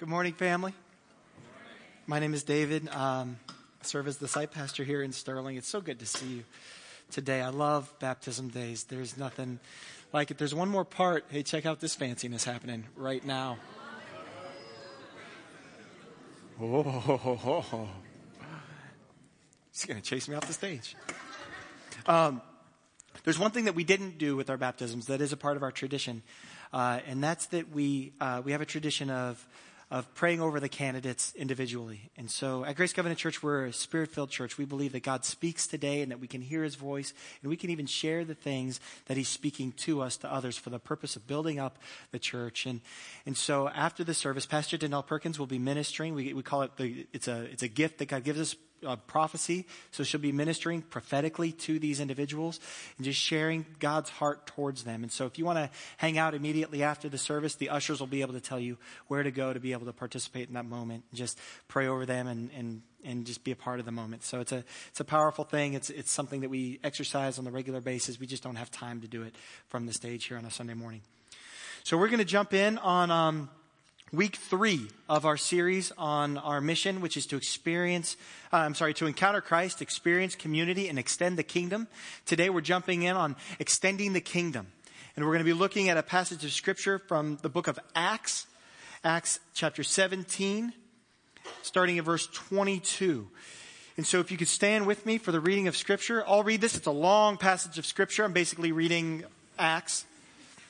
Good 0.00 0.08
morning, 0.08 0.32
family. 0.32 0.72
My 2.06 2.20
name 2.20 2.32
is 2.32 2.42
David. 2.42 2.88
Um, 2.88 3.38
I 3.50 3.84
serve 3.84 4.08
as 4.08 4.16
the 4.16 4.28
site 4.28 4.50
pastor 4.50 4.82
here 4.82 5.02
in 5.02 5.12
Sterling. 5.12 5.58
It's 5.58 5.68
so 5.68 5.82
good 5.82 5.98
to 5.98 6.06
see 6.06 6.26
you 6.26 6.44
today. 7.10 7.42
I 7.42 7.50
love 7.50 7.92
baptism 7.98 8.48
days. 8.48 8.84
There's 8.84 9.18
nothing 9.18 9.60
like 10.10 10.30
it. 10.30 10.38
There's 10.38 10.54
one 10.54 10.70
more 10.70 10.86
part. 10.86 11.26
Hey, 11.28 11.42
check 11.42 11.66
out 11.66 11.80
this 11.80 11.94
fanciness 11.94 12.44
happening 12.44 12.86
right 12.96 13.22
now. 13.22 13.58
Oh, 16.58 16.82
ho, 16.82 17.16
ho, 17.16 17.36
ho, 17.36 17.60
ho. 17.60 17.88
He's 19.70 19.84
going 19.84 20.00
to 20.00 20.02
chase 20.02 20.30
me 20.30 20.34
off 20.34 20.46
the 20.46 20.54
stage. 20.54 20.96
Um, 22.06 22.40
there's 23.24 23.38
one 23.38 23.50
thing 23.50 23.66
that 23.66 23.74
we 23.74 23.84
didn't 23.84 24.16
do 24.16 24.34
with 24.34 24.48
our 24.48 24.56
baptisms 24.56 25.08
that 25.08 25.20
is 25.20 25.34
a 25.34 25.36
part 25.36 25.58
of 25.58 25.62
our 25.62 25.72
tradition, 25.72 26.22
uh, 26.72 27.00
and 27.06 27.22
that's 27.22 27.44
that 27.48 27.70
we 27.70 28.14
uh, 28.18 28.40
we 28.42 28.52
have 28.52 28.62
a 28.62 28.66
tradition 28.66 29.10
of 29.10 29.46
of 29.90 30.12
praying 30.14 30.40
over 30.40 30.60
the 30.60 30.68
candidates 30.68 31.34
individually. 31.34 32.10
And 32.16 32.30
so 32.30 32.64
at 32.64 32.76
Grace 32.76 32.92
Covenant 32.92 33.18
Church, 33.18 33.42
we're 33.42 33.66
a 33.66 33.72
spirit 33.72 34.10
filled 34.10 34.30
church. 34.30 34.56
We 34.56 34.64
believe 34.64 34.92
that 34.92 35.02
God 35.02 35.24
speaks 35.24 35.66
today 35.66 36.00
and 36.00 36.12
that 36.12 36.20
we 36.20 36.28
can 36.28 36.42
hear 36.42 36.62
his 36.62 36.76
voice 36.76 37.12
and 37.42 37.50
we 37.50 37.56
can 37.56 37.70
even 37.70 37.86
share 37.86 38.24
the 38.24 38.36
things 38.36 38.78
that 39.06 39.16
he's 39.16 39.28
speaking 39.28 39.72
to 39.72 40.00
us, 40.00 40.16
to 40.18 40.32
others, 40.32 40.56
for 40.56 40.70
the 40.70 40.78
purpose 40.78 41.16
of 41.16 41.26
building 41.26 41.58
up 41.58 41.78
the 42.12 42.20
church. 42.20 42.66
And, 42.66 42.80
and 43.26 43.36
so 43.36 43.68
after 43.68 44.04
the 44.04 44.14
service, 44.14 44.46
Pastor 44.46 44.78
Danelle 44.78 45.06
Perkins 45.06 45.40
will 45.40 45.46
be 45.46 45.58
ministering. 45.58 46.14
We, 46.14 46.34
we 46.34 46.42
call 46.42 46.62
it 46.62 46.76
the, 46.76 47.06
it's 47.12 47.26
a, 47.26 47.42
it's 47.42 47.64
a 47.64 47.68
gift 47.68 47.98
that 47.98 48.06
God 48.06 48.22
gives 48.22 48.38
us 48.38 48.54
prophecy. 49.06 49.66
So 49.90 50.04
she'll 50.04 50.20
be 50.20 50.32
ministering 50.32 50.82
prophetically 50.82 51.52
to 51.52 51.78
these 51.78 52.00
individuals 52.00 52.60
and 52.96 53.04
just 53.04 53.20
sharing 53.20 53.66
God's 53.78 54.10
heart 54.10 54.46
towards 54.46 54.84
them. 54.84 55.02
And 55.02 55.12
so 55.12 55.26
if 55.26 55.38
you 55.38 55.44
want 55.44 55.58
to 55.58 55.70
hang 55.98 56.18
out 56.18 56.34
immediately 56.34 56.82
after 56.82 57.08
the 57.08 57.18
service, 57.18 57.54
the 57.54 57.68
ushers 57.68 58.00
will 58.00 58.06
be 58.06 58.22
able 58.22 58.34
to 58.34 58.40
tell 58.40 58.60
you 58.60 58.78
where 59.08 59.22
to 59.22 59.30
go 59.30 59.52
to 59.52 59.60
be 59.60 59.72
able 59.72 59.86
to 59.86 59.92
participate 59.92 60.48
in 60.48 60.54
that 60.54 60.64
moment 60.64 61.04
and 61.10 61.18
just 61.18 61.38
pray 61.68 61.86
over 61.86 62.06
them 62.06 62.26
and, 62.26 62.50
and, 62.56 62.82
and 63.04 63.26
just 63.26 63.44
be 63.44 63.52
a 63.52 63.56
part 63.56 63.80
of 63.80 63.86
the 63.86 63.92
moment. 63.92 64.24
So 64.24 64.40
it's 64.40 64.52
a, 64.52 64.64
it's 64.88 65.00
a 65.00 65.04
powerful 65.04 65.44
thing. 65.44 65.74
It's, 65.74 65.90
it's 65.90 66.10
something 66.10 66.40
that 66.40 66.50
we 66.50 66.80
exercise 66.82 67.38
on 67.38 67.46
a 67.46 67.50
regular 67.50 67.80
basis. 67.80 68.18
We 68.18 68.26
just 68.26 68.42
don't 68.42 68.56
have 68.56 68.70
time 68.70 69.00
to 69.02 69.08
do 69.08 69.22
it 69.22 69.34
from 69.68 69.86
the 69.86 69.92
stage 69.92 70.26
here 70.26 70.36
on 70.36 70.44
a 70.44 70.50
Sunday 70.50 70.74
morning. 70.74 71.02
So 71.84 71.96
we're 71.96 72.08
going 72.08 72.18
to 72.18 72.24
jump 72.24 72.52
in 72.52 72.78
on, 72.78 73.10
um, 73.10 73.50
week 74.12 74.36
three 74.36 74.88
of 75.08 75.24
our 75.24 75.36
series 75.36 75.92
on 75.96 76.36
our 76.38 76.60
mission, 76.60 77.00
which 77.00 77.16
is 77.16 77.26
to 77.26 77.36
experience, 77.36 78.16
uh, 78.52 78.56
I'm 78.56 78.74
sorry, 78.74 78.92
to 78.94 79.06
encounter 79.06 79.40
Christ, 79.40 79.80
experience 79.80 80.34
community, 80.34 80.88
and 80.88 80.98
extend 80.98 81.38
the 81.38 81.44
kingdom. 81.44 81.86
Today 82.26 82.50
we're 82.50 82.60
jumping 82.60 83.02
in 83.02 83.16
on 83.16 83.36
extending 83.60 84.12
the 84.12 84.20
kingdom. 84.20 84.66
And 85.14 85.24
we're 85.24 85.32
going 85.32 85.44
to 85.44 85.52
be 85.52 85.52
looking 85.52 85.88
at 85.88 85.96
a 85.96 86.02
passage 86.02 86.44
of 86.44 86.52
scripture 86.52 86.98
from 86.98 87.38
the 87.42 87.48
book 87.48 87.68
of 87.68 87.78
Acts, 87.94 88.46
Acts 89.04 89.38
chapter 89.54 89.82
17, 89.82 90.72
starting 91.62 91.98
at 91.98 92.04
verse 92.04 92.26
22. 92.26 93.28
And 93.96 94.06
so 94.06 94.18
if 94.18 94.32
you 94.32 94.36
could 94.36 94.48
stand 94.48 94.86
with 94.86 95.06
me 95.06 95.18
for 95.18 95.30
the 95.30 95.40
reading 95.40 95.68
of 95.68 95.76
scripture, 95.76 96.24
I'll 96.26 96.42
read 96.42 96.60
this. 96.60 96.74
It's 96.76 96.86
a 96.86 96.92
long 96.92 97.36
passage 97.36 97.78
of 97.78 97.86
scripture. 97.86 98.24
I'm 98.24 98.32
basically 98.32 98.72
reading 98.72 99.24
Acts, 99.58 100.04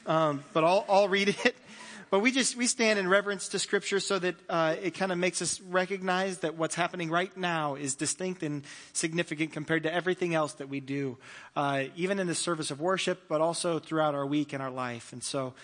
um, 0.06 0.44
but 0.52 0.64
I'll, 0.64 0.84
I'll 0.88 1.08
read 1.08 1.28
it. 1.28 1.56
But 2.10 2.20
we 2.20 2.32
just, 2.32 2.56
we 2.56 2.66
stand 2.66 2.98
in 2.98 3.08
reverence 3.08 3.48
to 3.48 3.60
scripture 3.60 4.00
so 4.00 4.18
that 4.18 4.34
uh, 4.48 4.74
it 4.82 4.94
kind 4.94 5.12
of 5.12 5.18
makes 5.18 5.40
us 5.40 5.60
recognize 5.60 6.38
that 6.38 6.56
what's 6.56 6.74
happening 6.74 7.08
right 7.08 7.34
now 7.36 7.76
is 7.76 7.94
distinct 7.94 8.42
and 8.42 8.64
significant 8.92 9.52
compared 9.52 9.84
to 9.84 9.94
everything 9.94 10.34
else 10.34 10.54
that 10.54 10.68
we 10.68 10.80
do, 10.80 11.18
uh, 11.54 11.84
even 11.94 12.18
in 12.18 12.26
the 12.26 12.34
service 12.34 12.72
of 12.72 12.80
worship, 12.80 13.28
but 13.28 13.40
also 13.40 13.78
throughout 13.78 14.16
our 14.16 14.26
week 14.26 14.52
and 14.52 14.60
our 14.60 14.72
life. 14.72 15.12
And 15.12 15.22
so, 15.22 15.54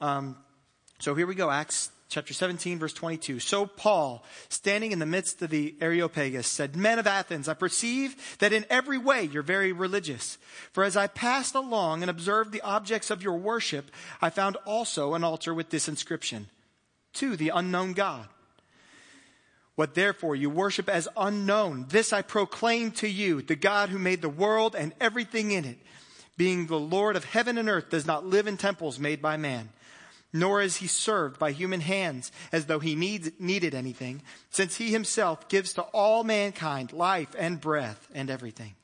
um, 0.00 0.36
so 1.00 1.16
here 1.16 1.26
we 1.26 1.34
go, 1.34 1.50
Acts 1.50 1.90
chapter 2.08 2.32
17, 2.32 2.78
verse 2.78 2.92
22. 2.94 3.38
So 3.38 3.66
Paul, 3.66 4.24
standing 4.48 4.92
in 4.92 4.98
the 4.98 5.06
midst 5.06 5.42
of 5.42 5.50
the 5.50 5.74
Areopagus, 5.80 6.46
said, 6.46 6.74
Men 6.74 6.98
of 6.98 7.06
Athens, 7.06 7.48
I 7.48 7.54
perceive 7.54 8.36
that 8.38 8.52
in 8.52 8.64
every 8.70 8.98
way 8.98 9.24
you're 9.24 9.42
very 9.42 9.72
religious. 9.72 10.38
For 10.72 10.84
as 10.84 10.96
I 10.96 11.06
passed 11.06 11.54
along 11.54 12.02
and 12.02 12.10
observed 12.10 12.52
the 12.52 12.62
objects 12.62 13.10
of 13.10 13.22
your 13.22 13.36
worship, 13.36 13.90
I 14.22 14.30
found 14.30 14.56
also 14.64 15.14
an 15.14 15.22
altar 15.22 15.52
with 15.52 15.70
this 15.70 15.88
inscription, 15.88 16.48
To 17.14 17.36
the 17.36 17.50
unknown 17.50 17.92
God. 17.92 18.28
What 19.74 19.94
therefore 19.94 20.34
you 20.34 20.50
worship 20.50 20.88
as 20.88 21.08
unknown, 21.16 21.86
this 21.90 22.12
I 22.12 22.22
proclaim 22.22 22.90
to 22.92 23.06
you, 23.06 23.42
the 23.42 23.54
God 23.54 23.90
who 23.90 23.98
made 23.98 24.22
the 24.22 24.28
world 24.28 24.74
and 24.74 24.92
everything 25.00 25.52
in 25.52 25.64
it, 25.64 25.78
being 26.36 26.66
the 26.66 26.80
Lord 26.80 27.14
of 27.14 27.24
heaven 27.24 27.58
and 27.58 27.68
earth, 27.68 27.90
does 27.90 28.06
not 28.06 28.26
live 28.26 28.48
in 28.48 28.56
temples 28.56 28.98
made 28.98 29.22
by 29.22 29.36
man 29.36 29.68
nor 30.32 30.60
is 30.60 30.76
he 30.76 30.86
served 30.86 31.38
by 31.38 31.52
human 31.52 31.80
hands 31.80 32.30
as 32.52 32.66
though 32.66 32.80
he 32.80 32.94
needs, 32.94 33.30
needed 33.38 33.74
anything, 33.74 34.22
since 34.50 34.76
he 34.76 34.90
himself 34.90 35.48
gives 35.48 35.72
to 35.72 35.82
all 35.82 36.24
mankind 36.24 36.92
life 36.92 37.34
and 37.38 37.60
breath 37.60 38.08
and 38.14 38.28
everything. 38.30 38.74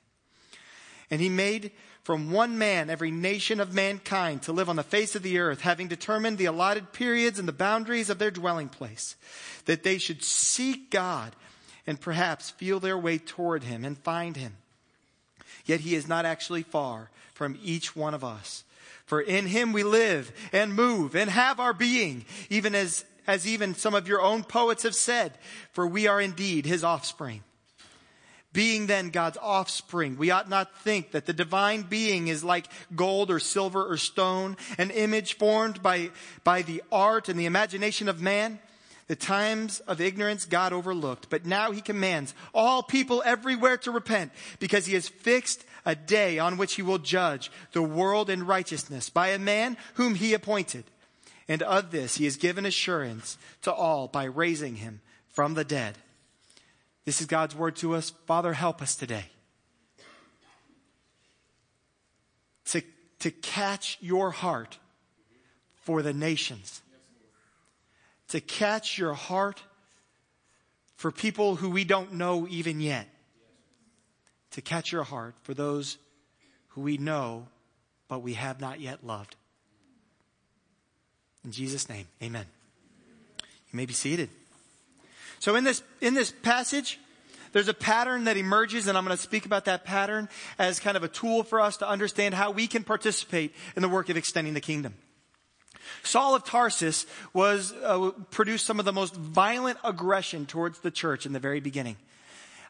And 1.11 1.21
he 1.21 1.29
made 1.29 1.73
from 2.03 2.31
one 2.31 2.59
man 2.59 2.91
every 2.91 3.11
nation 3.11 3.61
of 3.61 3.75
mankind 3.75 4.43
to 4.43 4.53
live 4.53 4.69
on 4.69 4.77
the 4.77 4.83
face 4.83 5.15
of 5.15 5.23
the 5.23 5.39
earth, 5.39 5.63
having 5.63 5.89
determined 5.89 6.37
the 6.39 6.45
allotted 6.45 6.93
periods 6.93 7.39
and 7.39 7.49
the 7.49 7.53
boundaries 7.53 8.11
of 8.11 8.19
their 8.19 8.31
dwelling 8.31 8.69
place, 8.69 9.17
that 9.65 9.83
they 9.83 9.99
should 9.99 10.23
seek 10.23 10.91
God 10.91 11.35
and 11.87 12.01
perhaps 12.01 12.51
feel 12.51 12.81
their 12.81 12.99
way 12.99 13.19
toward 13.19 13.65
him 13.65 13.85
and 13.85 13.99
find 13.99 14.37
him. 14.37 14.57
Yet 15.65 15.81
he 15.81 15.95
is 15.95 16.07
not 16.09 16.27
actually 16.27 16.63
far 16.63 17.11
from 17.33 17.59
each 17.63 17.97
one 17.97 18.15
of 18.15 18.23
us. 18.23 18.64
For 19.07 19.21
in 19.21 19.47
him 19.47 19.73
we 19.73 19.83
live 19.83 20.33
and 20.53 20.75
move 20.75 21.15
and 21.15 21.29
have 21.31 21.61
our 21.61 21.75
being, 21.75 22.25
even 22.49 22.75
as, 22.75 23.05
as 23.27 23.47
even 23.47 23.75
some 23.75 23.95
of 23.95 24.09
your 24.09 24.23
own 24.23 24.45
poets 24.45 24.85
have 24.85 24.95
said, 24.95 25.33
for 25.73 25.87
we 25.87 26.07
are 26.07 26.21
indeed 26.21 26.65
his 26.65 26.83
offspring. 26.85 27.43
Being 28.55 28.87
then 28.87 29.11
God's 29.11 29.37
offspring, 29.43 30.17
we 30.17 30.31
ought 30.31 30.49
not 30.49 30.79
think 30.79 31.11
that 31.11 31.27
the 31.27 31.33
divine 31.33 31.83
being 31.83 32.29
is 32.29 32.45
like 32.45 32.67
gold 32.95 33.31
or 33.31 33.41
silver 33.41 33.85
or 33.85 33.97
stone, 33.97 34.57
an 34.79 34.91
image 34.91 35.37
formed 35.37 35.83
by, 35.83 36.11
by 36.45 36.63
the 36.63 36.81
art 36.93 37.29
and 37.29 37.39
the 37.39 37.47
imagination 37.47 38.09
of 38.09 38.23
man. 38.23 38.61
The 39.07 39.17
times 39.17 39.81
of 39.81 40.01
ignorance 40.01 40.47
God 40.47 40.73
overlooked, 40.73 41.29
but 41.29 41.45
now 41.45 41.73
he 41.73 41.83
commands 41.83 42.33
all 42.55 42.83
people 42.83 43.23
everywhere 43.27 43.77
to 43.79 43.91
repent 43.91 44.33
because 44.61 44.87
he 44.87 44.95
has 44.95 45.09
fixed 45.09 45.63
a 45.85 45.95
day 45.95 46.39
on 46.39 46.57
which 46.57 46.75
he 46.75 46.83
will 46.83 46.99
judge 46.99 47.51
the 47.73 47.83
world 47.83 48.31
in 48.31 48.47
righteousness 48.47 49.11
by 49.11 49.29
a 49.29 49.39
man 49.39 49.77
whom 49.95 50.15
he 50.15 50.35
appointed. 50.35 50.85
And 51.49 51.63
of 51.63 51.91
this 51.91 52.17
he 52.17 52.25
has 52.25 52.37
given 52.37 52.65
assurance 52.65 53.37
to 53.63 53.73
all 53.73 54.09
by 54.09 54.25
raising 54.25 54.77
him 54.77 55.01
from 55.29 55.55
the 55.55 55.65
dead. 55.65 55.99
This 57.05 57.21
is 57.21 57.27
God's 57.27 57.55
word 57.55 57.77
to 57.77 57.95
us. 57.95 58.11
Father, 58.27 58.55
help 58.55 58.81
us 58.81 58.97
today. 58.97 59.27
To, 62.67 62.83
to 63.19 63.31
catch 63.31 63.99
your 64.01 64.31
heart 64.31 64.79
for 65.83 66.01
the 66.01 66.15
nations. 66.15 66.81
To 68.29 68.41
catch 68.41 68.97
your 68.97 69.13
heart 69.13 69.63
for 70.97 71.13
people 71.13 71.57
who 71.57 71.69
we 71.69 71.85
don't 71.85 72.15
know 72.15 72.47
even 72.49 72.81
yet 72.81 73.07
to 74.55 74.63
catch 74.63 74.91
your 74.91 75.05
heart 75.05 75.35
for 75.43 75.55
those 75.55 75.99
who 76.69 76.81
we 76.81 76.97
know 76.97 77.47
but 78.09 78.21
we 78.21 78.35
have 78.35 78.61
not 78.61 78.81
yet 78.81 79.05
loved. 79.05 79.37
In 81.45 81.53
Jesus' 81.53 81.89
name, 81.89 82.07
amen. 82.23 82.47
You 83.41 83.77
may 83.77 83.87
be 83.87 83.93
seated. 83.93 84.31
So 85.41 85.57
in 85.57 85.65
this, 85.65 85.83
in 86.01 86.15
this 86.15 86.31
passage, 86.31 86.99
there's 87.53 87.69
a 87.69 87.75
pattern 87.75 88.25
that 88.25 88.37
emerges, 88.37 88.87
and 88.87 88.97
I'm 88.97 89.05
going 89.05 89.17
to 89.17 89.23
speak 89.23 89.47
about 89.47 89.67
that 89.67 89.85
pattern 89.85 90.29
as 90.59 90.81
kind 90.81 90.97
of 90.97 91.03
a 91.03 91.09
tool 91.09 91.43
for 91.43 91.61
us 91.61 91.77
to 91.79 91.89
understand 91.89 92.35
how 92.35 92.51
we 92.51 92.67
can 92.67 92.83
participate 92.83 93.55
in 93.77 93.83
the 93.83 93.89
work 93.89 94.09
of 94.09 94.17
extending 94.17 94.55
the 94.55 94.61
kingdom. 94.61 94.95
Saul 96.03 96.35
of 96.35 96.45
Tarsus 96.45 97.05
was 97.33 97.73
uh, 97.73 98.11
produced 98.31 98.65
some 98.65 98.79
of 98.79 98.85
the 98.85 98.93
most 98.93 99.15
violent 99.15 99.79
aggression 99.85 100.47
towards 100.47 100.79
the 100.81 100.91
church 100.91 101.27
in 101.27 101.33
the 101.33 101.41
very 101.41 101.61
beginning. 101.61 101.97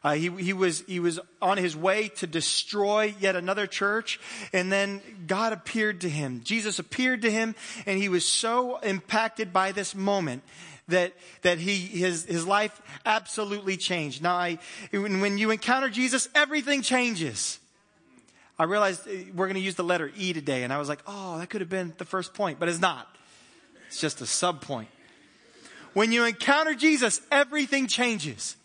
Uh, 0.05 0.13
he, 0.13 0.29
he, 0.29 0.53
was, 0.53 0.81
he 0.81 0.99
was 0.99 1.19
on 1.41 1.57
his 1.57 1.75
way 1.75 2.09
to 2.09 2.27
destroy 2.27 3.15
yet 3.19 3.35
another 3.35 3.65
church, 3.65 4.19
and 4.53 4.71
then 4.71 5.01
God 5.25 5.51
appeared 5.51 6.01
to 6.01 6.09
him. 6.09 6.41
Jesus 6.43 6.77
appeared 6.77 7.23
to 7.23 7.31
him, 7.31 7.55
and 7.87 7.97
he 7.97 8.07
was 8.07 8.23
so 8.23 8.77
impacted 8.77 9.51
by 9.51 9.71
this 9.71 9.95
moment 9.95 10.43
that, 10.89 11.13
that 11.41 11.57
he, 11.57 11.77
his, 11.77 12.23
his 12.25 12.45
life 12.45 12.79
absolutely 13.03 13.77
changed. 13.77 14.21
Now, 14.21 14.35
I, 14.35 14.59
when 14.91 15.39
you 15.39 15.49
encounter 15.49 15.89
Jesus, 15.89 16.29
everything 16.35 16.83
changes. 16.83 17.57
I 18.59 18.65
realized 18.65 19.07
uh, 19.07 19.11
we're 19.33 19.47
going 19.47 19.55
to 19.55 19.59
use 19.59 19.73
the 19.73 19.83
letter 19.83 20.11
E 20.15 20.33
today, 20.33 20.61
and 20.61 20.71
I 20.71 20.77
was 20.77 20.87
like, 20.87 21.01
oh, 21.07 21.39
that 21.39 21.49
could 21.49 21.61
have 21.61 21.69
been 21.71 21.95
the 21.97 22.05
first 22.05 22.35
point, 22.35 22.59
but 22.59 22.69
it's 22.69 22.79
not. 22.79 23.07
It's 23.87 23.99
just 23.99 24.21
a 24.21 24.27
sub 24.27 24.61
point. 24.61 24.89
When 25.95 26.11
you 26.11 26.25
encounter 26.25 26.75
Jesus, 26.75 27.21
everything 27.31 27.87
changes. 27.87 28.55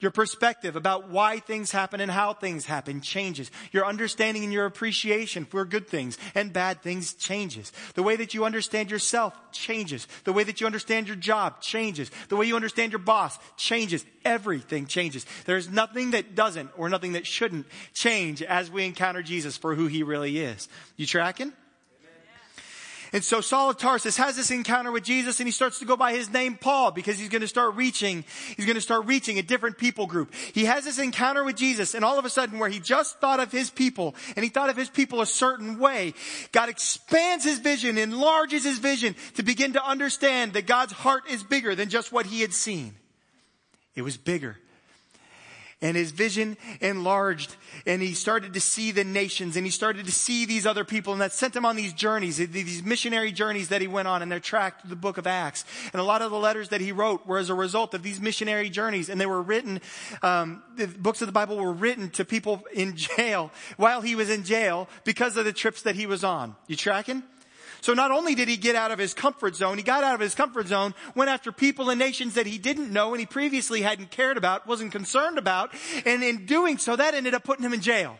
Your 0.00 0.12
perspective 0.12 0.76
about 0.76 1.08
why 1.08 1.40
things 1.40 1.72
happen 1.72 2.00
and 2.00 2.10
how 2.10 2.32
things 2.32 2.66
happen 2.66 3.00
changes. 3.00 3.50
Your 3.72 3.84
understanding 3.84 4.44
and 4.44 4.52
your 4.52 4.64
appreciation 4.64 5.44
for 5.44 5.64
good 5.64 5.88
things 5.88 6.16
and 6.36 6.52
bad 6.52 6.82
things 6.82 7.14
changes. 7.14 7.72
The 7.94 8.04
way 8.04 8.14
that 8.14 8.32
you 8.32 8.44
understand 8.44 8.92
yourself 8.92 9.34
changes. 9.50 10.06
The 10.22 10.32
way 10.32 10.44
that 10.44 10.60
you 10.60 10.66
understand 10.66 11.08
your 11.08 11.16
job 11.16 11.60
changes. 11.60 12.12
The 12.28 12.36
way 12.36 12.46
you 12.46 12.54
understand 12.54 12.92
your 12.92 13.00
boss 13.00 13.36
changes. 13.56 14.04
Everything 14.24 14.86
changes. 14.86 15.26
There's 15.46 15.68
nothing 15.68 16.12
that 16.12 16.36
doesn't 16.36 16.70
or 16.76 16.88
nothing 16.88 17.14
that 17.14 17.26
shouldn't 17.26 17.66
change 17.92 18.40
as 18.40 18.70
we 18.70 18.86
encounter 18.86 19.22
Jesus 19.22 19.56
for 19.56 19.74
who 19.74 19.88
he 19.88 20.04
really 20.04 20.38
is. 20.38 20.68
You 20.96 21.06
tracking? 21.06 21.52
And 23.12 23.24
so 23.24 23.40
Saul 23.40 23.70
of 23.70 23.78
Tarsus 23.78 24.16
has 24.16 24.36
this 24.36 24.50
encounter 24.50 24.92
with 24.92 25.04
Jesus 25.04 25.40
and 25.40 25.46
he 25.46 25.52
starts 25.52 25.78
to 25.78 25.84
go 25.84 25.96
by 25.96 26.12
his 26.12 26.30
name 26.30 26.56
Paul 26.56 26.90
because 26.90 27.18
he's 27.18 27.28
going 27.28 27.42
to 27.42 27.48
start 27.48 27.74
reaching, 27.74 28.24
he's 28.56 28.66
going 28.66 28.76
to 28.76 28.80
start 28.80 29.06
reaching 29.06 29.38
a 29.38 29.42
different 29.42 29.78
people 29.78 30.06
group. 30.06 30.34
He 30.34 30.66
has 30.66 30.84
this 30.84 30.98
encounter 30.98 31.44
with 31.44 31.56
Jesus 31.56 31.94
and 31.94 32.04
all 32.04 32.18
of 32.18 32.24
a 32.24 32.30
sudden 32.30 32.58
where 32.58 32.68
he 32.68 32.80
just 32.80 33.18
thought 33.20 33.40
of 33.40 33.50
his 33.50 33.70
people 33.70 34.14
and 34.36 34.44
he 34.44 34.50
thought 34.50 34.70
of 34.70 34.76
his 34.76 34.90
people 34.90 35.20
a 35.20 35.26
certain 35.26 35.78
way, 35.78 36.14
God 36.52 36.68
expands 36.68 37.44
his 37.44 37.58
vision, 37.58 37.98
enlarges 37.98 38.64
his 38.64 38.78
vision 38.78 39.14
to 39.34 39.42
begin 39.42 39.72
to 39.72 39.84
understand 39.84 40.52
that 40.52 40.66
God's 40.66 40.92
heart 40.92 41.24
is 41.30 41.42
bigger 41.42 41.74
than 41.74 41.88
just 41.88 42.12
what 42.12 42.26
he 42.26 42.40
had 42.40 42.52
seen. 42.52 42.94
It 43.94 44.02
was 44.02 44.16
bigger 44.16 44.58
and 45.80 45.96
his 45.96 46.10
vision 46.10 46.56
enlarged 46.80 47.54
and 47.86 48.02
he 48.02 48.14
started 48.14 48.54
to 48.54 48.60
see 48.60 48.90
the 48.90 49.04
nations 49.04 49.56
and 49.56 49.64
he 49.64 49.70
started 49.70 50.06
to 50.06 50.12
see 50.12 50.44
these 50.44 50.66
other 50.66 50.84
people 50.84 51.12
and 51.12 51.22
that 51.22 51.32
sent 51.32 51.54
him 51.54 51.64
on 51.64 51.76
these 51.76 51.92
journeys, 51.92 52.38
these 52.38 52.82
missionary 52.82 53.30
journeys 53.30 53.68
that 53.68 53.80
he 53.80 53.86
went 53.86 54.08
on 54.08 54.20
and 54.22 54.30
they're 54.30 54.40
tracked 54.40 54.80
through 54.80 54.90
the 54.90 54.96
book 54.96 55.18
of 55.18 55.26
Acts. 55.26 55.64
And 55.92 56.00
a 56.00 56.04
lot 56.04 56.20
of 56.20 56.30
the 56.30 56.38
letters 56.38 56.70
that 56.70 56.80
he 56.80 56.90
wrote 56.90 57.26
were 57.26 57.38
as 57.38 57.50
a 57.50 57.54
result 57.54 57.94
of 57.94 58.02
these 58.02 58.20
missionary 58.20 58.70
journeys 58.70 59.08
and 59.08 59.20
they 59.20 59.26
were 59.26 59.42
written, 59.42 59.80
um, 60.22 60.62
the 60.76 60.86
books 60.86 61.22
of 61.22 61.28
the 61.28 61.32
Bible 61.32 61.56
were 61.56 61.72
written 61.72 62.10
to 62.10 62.24
people 62.24 62.64
in 62.72 62.96
jail 62.96 63.52
while 63.76 64.00
he 64.00 64.16
was 64.16 64.30
in 64.30 64.44
jail 64.44 64.88
because 65.04 65.36
of 65.36 65.44
the 65.44 65.52
trips 65.52 65.82
that 65.82 65.94
he 65.94 66.06
was 66.06 66.24
on. 66.24 66.56
You 66.66 66.76
tracking? 66.76 67.22
So 67.80 67.94
not 67.94 68.10
only 68.10 68.34
did 68.34 68.48
he 68.48 68.56
get 68.56 68.76
out 68.76 68.90
of 68.90 68.98
his 68.98 69.14
comfort 69.14 69.56
zone, 69.56 69.78
he 69.78 69.84
got 69.84 70.04
out 70.04 70.14
of 70.14 70.20
his 70.20 70.34
comfort 70.34 70.68
zone, 70.68 70.94
went 71.14 71.30
after 71.30 71.52
people 71.52 71.90
and 71.90 71.98
nations 71.98 72.34
that 72.34 72.46
he 72.46 72.58
didn't 72.58 72.92
know 72.92 73.12
and 73.12 73.20
he 73.20 73.26
previously 73.26 73.82
hadn't 73.82 74.10
cared 74.10 74.36
about, 74.36 74.66
wasn't 74.66 74.92
concerned 74.92 75.38
about, 75.38 75.72
and 76.04 76.22
in 76.22 76.46
doing 76.46 76.78
so, 76.78 76.96
that 76.96 77.14
ended 77.14 77.34
up 77.34 77.44
putting 77.44 77.64
him 77.64 77.72
in 77.72 77.80
jail. 77.80 78.16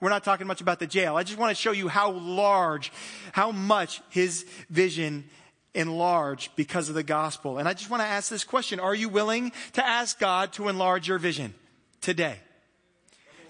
We're 0.00 0.10
not 0.10 0.24
talking 0.24 0.48
much 0.48 0.60
about 0.60 0.80
the 0.80 0.86
jail. 0.86 1.16
I 1.16 1.22
just 1.22 1.38
want 1.38 1.56
to 1.56 1.60
show 1.60 1.70
you 1.70 1.86
how 1.86 2.10
large, 2.10 2.92
how 3.32 3.52
much 3.52 4.02
his 4.08 4.44
vision 4.68 5.24
enlarged 5.74 6.56
because 6.56 6.88
of 6.88 6.94
the 6.94 7.04
gospel. 7.04 7.58
And 7.58 7.68
I 7.68 7.72
just 7.72 7.88
want 7.88 8.02
to 8.02 8.06
ask 8.06 8.28
this 8.28 8.44
question. 8.44 8.80
Are 8.80 8.94
you 8.94 9.08
willing 9.08 9.52
to 9.74 9.86
ask 9.86 10.18
God 10.18 10.52
to 10.54 10.68
enlarge 10.68 11.06
your 11.06 11.18
vision 11.18 11.54
today? 12.00 12.38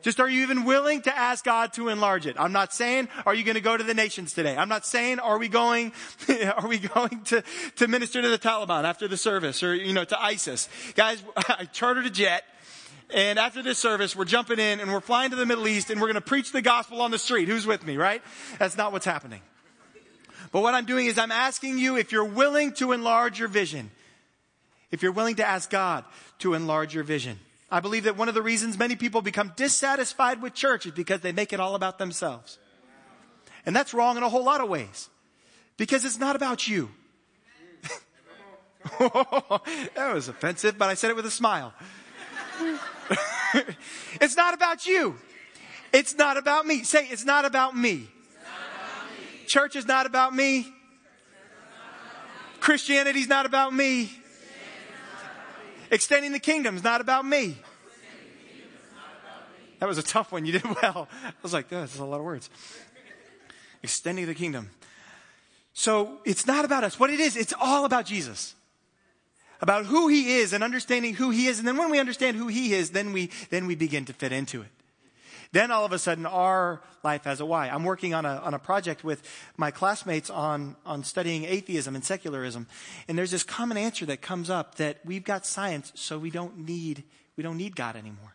Just 0.02 0.20
are 0.20 0.28
you 0.28 0.42
even 0.42 0.64
willing 0.64 1.02
to 1.02 1.16
ask 1.16 1.44
God 1.44 1.72
to 1.74 1.88
enlarge 1.88 2.26
it? 2.26 2.36
I'm 2.38 2.52
not 2.52 2.72
saying, 2.72 3.08
are 3.24 3.34
you 3.34 3.44
going 3.44 3.54
to 3.54 3.60
go 3.60 3.76
to 3.76 3.84
the 3.84 3.94
nations 3.94 4.32
today? 4.32 4.56
I'm 4.56 4.68
not 4.68 4.84
saying, 4.84 5.20
are 5.20 5.38
we 5.38 5.48
going, 5.48 5.92
are 6.56 6.66
we 6.66 6.78
going 6.78 7.22
to, 7.26 7.42
to 7.76 7.88
minister 7.88 8.20
to 8.20 8.28
the 8.28 8.38
Taliban 8.38 8.84
after 8.84 9.08
the 9.08 9.16
service 9.16 9.62
or, 9.62 9.74
you 9.74 9.92
know, 9.92 10.04
to 10.04 10.20
ISIS? 10.20 10.68
Guys, 10.94 11.22
I 11.36 11.64
chartered 11.66 12.06
a 12.06 12.10
jet. 12.10 12.44
And 13.14 13.38
after 13.38 13.62
this 13.62 13.78
service, 13.78 14.16
we're 14.16 14.24
jumping 14.24 14.58
in 14.58 14.80
and 14.80 14.92
we're 14.92 15.00
flying 15.00 15.30
to 15.30 15.36
the 15.36 15.46
Middle 15.46 15.68
East 15.68 15.90
and 15.90 16.00
we're 16.00 16.08
going 16.08 16.14
to 16.14 16.20
preach 16.20 16.50
the 16.50 16.62
gospel 16.62 17.02
on 17.02 17.10
the 17.10 17.18
street. 17.18 17.46
Who's 17.48 17.66
with 17.66 17.86
me, 17.86 17.96
right? 17.96 18.22
That's 18.58 18.76
not 18.76 18.90
what's 18.90 19.04
happening. 19.04 19.42
But 20.50 20.62
what 20.62 20.74
I'm 20.74 20.86
doing 20.86 21.06
is 21.06 21.18
I'm 21.18 21.32
asking 21.32 21.78
you 21.78 21.96
if 21.96 22.10
you're 22.10 22.24
willing 22.24 22.72
to 22.74 22.92
enlarge 22.92 23.38
your 23.38 23.48
vision. 23.48 23.90
If 24.90 25.02
you're 25.02 25.12
willing 25.12 25.36
to 25.36 25.46
ask 25.46 25.70
God 25.70 26.04
to 26.40 26.54
enlarge 26.54 26.94
your 26.94 27.04
vision. 27.04 27.38
I 27.72 27.80
believe 27.80 28.04
that 28.04 28.18
one 28.18 28.28
of 28.28 28.34
the 28.34 28.42
reasons 28.42 28.78
many 28.78 28.96
people 28.96 29.22
become 29.22 29.54
dissatisfied 29.56 30.42
with 30.42 30.52
church 30.52 30.84
is 30.84 30.92
because 30.92 31.22
they 31.22 31.32
make 31.32 31.54
it 31.54 31.58
all 31.58 31.74
about 31.74 31.98
themselves. 31.98 32.58
And 33.64 33.74
that's 33.74 33.94
wrong 33.94 34.18
in 34.18 34.22
a 34.22 34.28
whole 34.28 34.44
lot 34.44 34.60
of 34.60 34.68
ways. 34.68 35.08
Because 35.78 36.04
it's 36.04 36.18
not 36.18 36.36
about 36.36 36.68
you. 36.68 36.90
that 38.98 40.10
was 40.12 40.28
offensive, 40.28 40.76
but 40.76 40.90
I 40.90 40.94
said 40.94 41.08
it 41.10 41.16
with 41.16 41.24
a 41.24 41.30
smile. 41.30 41.72
it's 44.20 44.36
not 44.36 44.52
about 44.52 44.84
you. 44.84 45.16
It's 45.94 46.14
not 46.14 46.36
about 46.36 46.66
me. 46.66 46.84
Say, 46.84 47.06
it's 47.10 47.24
not 47.24 47.46
about 47.46 47.74
me. 47.74 48.06
Church 49.46 49.76
is 49.76 49.86
not 49.86 50.04
about 50.04 50.34
me. 50.34 50.70
Christianity's 52.60 53.28
not 53.28 53.46
about 53.46 53.72
me. 53.72 54.12
Extending 55.92 56.32
the 56.32 56.40
kingdom 56.40 56.74
is 56.74 56.82
not 56.82 57.02
about 57.02 57.26
me. 57.26 57.58
That 59.78 59.86
was 59.88 59.98
a 59.98 60.02
tough 60.02 60.32
one. 60.32 60.46
You 60.46 60.52
did 60.52 60.64
well. 60.64 61.06
I 61.22 61.32
was 61.42 61.52
like, 61.52 61.68
that's 61.68 61.98
a 61.98 62.04
lot 62.04 62.18
of 62.18 62.24
words. 62.24 62.48
Extending 63.82 64.26
the 64.26 64.34
kingdom. 64.34 64.70
So 65.74 66.18
it's 66.24 66.46
not 66.46 66.64
about 66.64 66.82
us. 66.82 66.98
What 66.98 67.10
it 67.10 67.20
is, 67.20 67.36
it's 67.36 67.52
all 67.60 67.84
about 67.84 68.06
Jesus. 68.06 68.54
About 69.60 69.84
who 69.84 70.08
he 70.08 70.36
is 70.36 70.52
and 70.52 70.64
understanding 70.64 71.14
who 71.14 71.30
he 71.30 71.46
is. 71.46 71.58
And 71.58 71.68
then 71.68 71.76
when 71.76 71.90
we 71.90 72.00
understand 72.00 72.36
who 72.36 72.48
he 72.48 72.72
is, 72.72 72.90
then 72.90 73.12
we, 73.12 73.30
then 73.50 73.66
we 73.66 73.74
begin 73.74 74.06
to 74.06 74.12
fit 74.12 74.32
into 74.32 74.62
it. 74.62 74.68
Then 75.52 75.70
all 75.70 75.84
of 75.84 75.92
a 75.92 75.98
sudden 75.98 76.26
our 76.26 76.82
life 77.04 77.24
has 77.24 77.40
a 77.40 77.46
why. 77.46 77.68
I'm 77.68 77.84
working 77.84 78.14
on 78.14 78.24
a, 78.24 78.36
on 78.36 78.54
a 78.54 78.58
project 78.58 79.04
with 79.04 79.22
my 79.56 79.70
classmates 79.70 80.30
on, 80.30 80.76
on 80.86 81.04
studying 81.04 81.44
atheism 81.44 81.94
and 81.94 82.04
secularism. 82.04 82.66
And 83.06 83.18
there's 83.18 83.30
this 83.30 83.44
common 83.44 83.76
answer 83.76 84.06
that 84.06 84.22
comes 84.22 84.48
up 84.50 84.76
that 84.76 84.98
we've 85.04 85.24
got 85.24 85.46
science, 85.46 85.92
so 85.94 86.18
we 86.18 86.30
don't 86.30 86.66
need, 86.66 87.04
we 87.36 87.42
don't 87.42 87.58
need 87.58 87.76
God 87.76 87.96
anymore. 87.96 88.34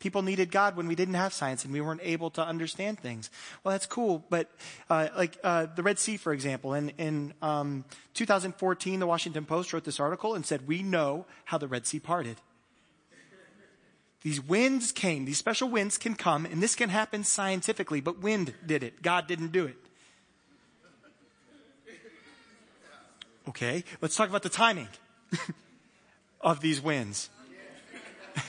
People 0.00 0.20
needed 0.20 0.50
God 0.50 0.76
when 0.76 0.86
we 0.86 0.94
didn't 0.94 1.14
have 1.14 1.32
science 1.32 1.64
and 1.64 1.72
we 1.72 1.80
weren't 1.80 2.02
able 2.02 2.28
to 2.32 2.46
understand 2.46 3.00
things. 3.00 3.30
Well, 3.62 3.72
that's 3.72 3.86
cool, 3.86 4.22
but 4.28 4.50
uh, 4.90 5.08
like 5.16 5.38
uh, 5.42 5.66
the 5.74 5.82
Red 5.82 5.98
Sea, 5.98 6.18
for 6.18 6.34
example, 6.34 6.74
in, 6.74 6.90
in 6.98 7.32
um, 7.40 7.86
2014, 8.12 9.00
the 9.00 9.06
Washington 9.06 9.46
Post 9.46 9.72
wrote 9.72 9.84
this 9.84 9.98
article 9.98 10.34
and 10.34 10.44
said, 10.44 10.68
"We 10.68 10.82
know 10.82 11.24
how 11.46 11.56
the 11.56 11.68
Red 11.68 11.86
Sea 11.86 12.00
parted." 12.00 12.36
These 14.24 14.40
winds 14.40 14.90
came, 14.90 15.26
these 15.26 15.36
special 15.36 15.68
winds 15.68 15.98
can 15.98 16.14
come, 16.14 16.46
and 16.46 16.62
this 16.62 16.74
can 16.74 16.88
happen 16.88 17.24
scientifically, 17.24 18.00
but 18.00 18.20
wind 18.20 18.54
did 18.66 18.82
it. 18.82 19.02
God 19.02 19.26
didn't 19.26 19.52
do 19.52 19.66
it. 19.66 19.76
Okay, 23.46 23.84
let's 24.00 24.16
talk 24.16 24.30
about 24.30 24.42
the 24.42 24.48
timing 24.48 24.88
of 26.40 26.60
these 26.60 26.80
winds. 26.80 27.28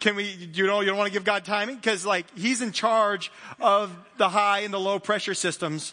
Can 0.00 0.16
we, 0.16 0.24
you 0.24 0.66
know, 0.66 0.80
you 0.80 0.88
don't 0.88 0.98
want 0.98 1.06
to 1.06 1.12
give 1.12 1.22
God 1.22 1.44
timing? 1.44 1.76
Because 1.76 2.04
like, 2.04 2.26
He's 2.36 2.60
in 2.60 2.72
charge 2.72 3.30
of 3.60 3.96
the 4.16 4.28
high 4.28 4.60
and 4.60 4.74
the 4.74 4.80
low 4.80 4.98
pressure 4.98 5.34
systems 5.34 5.92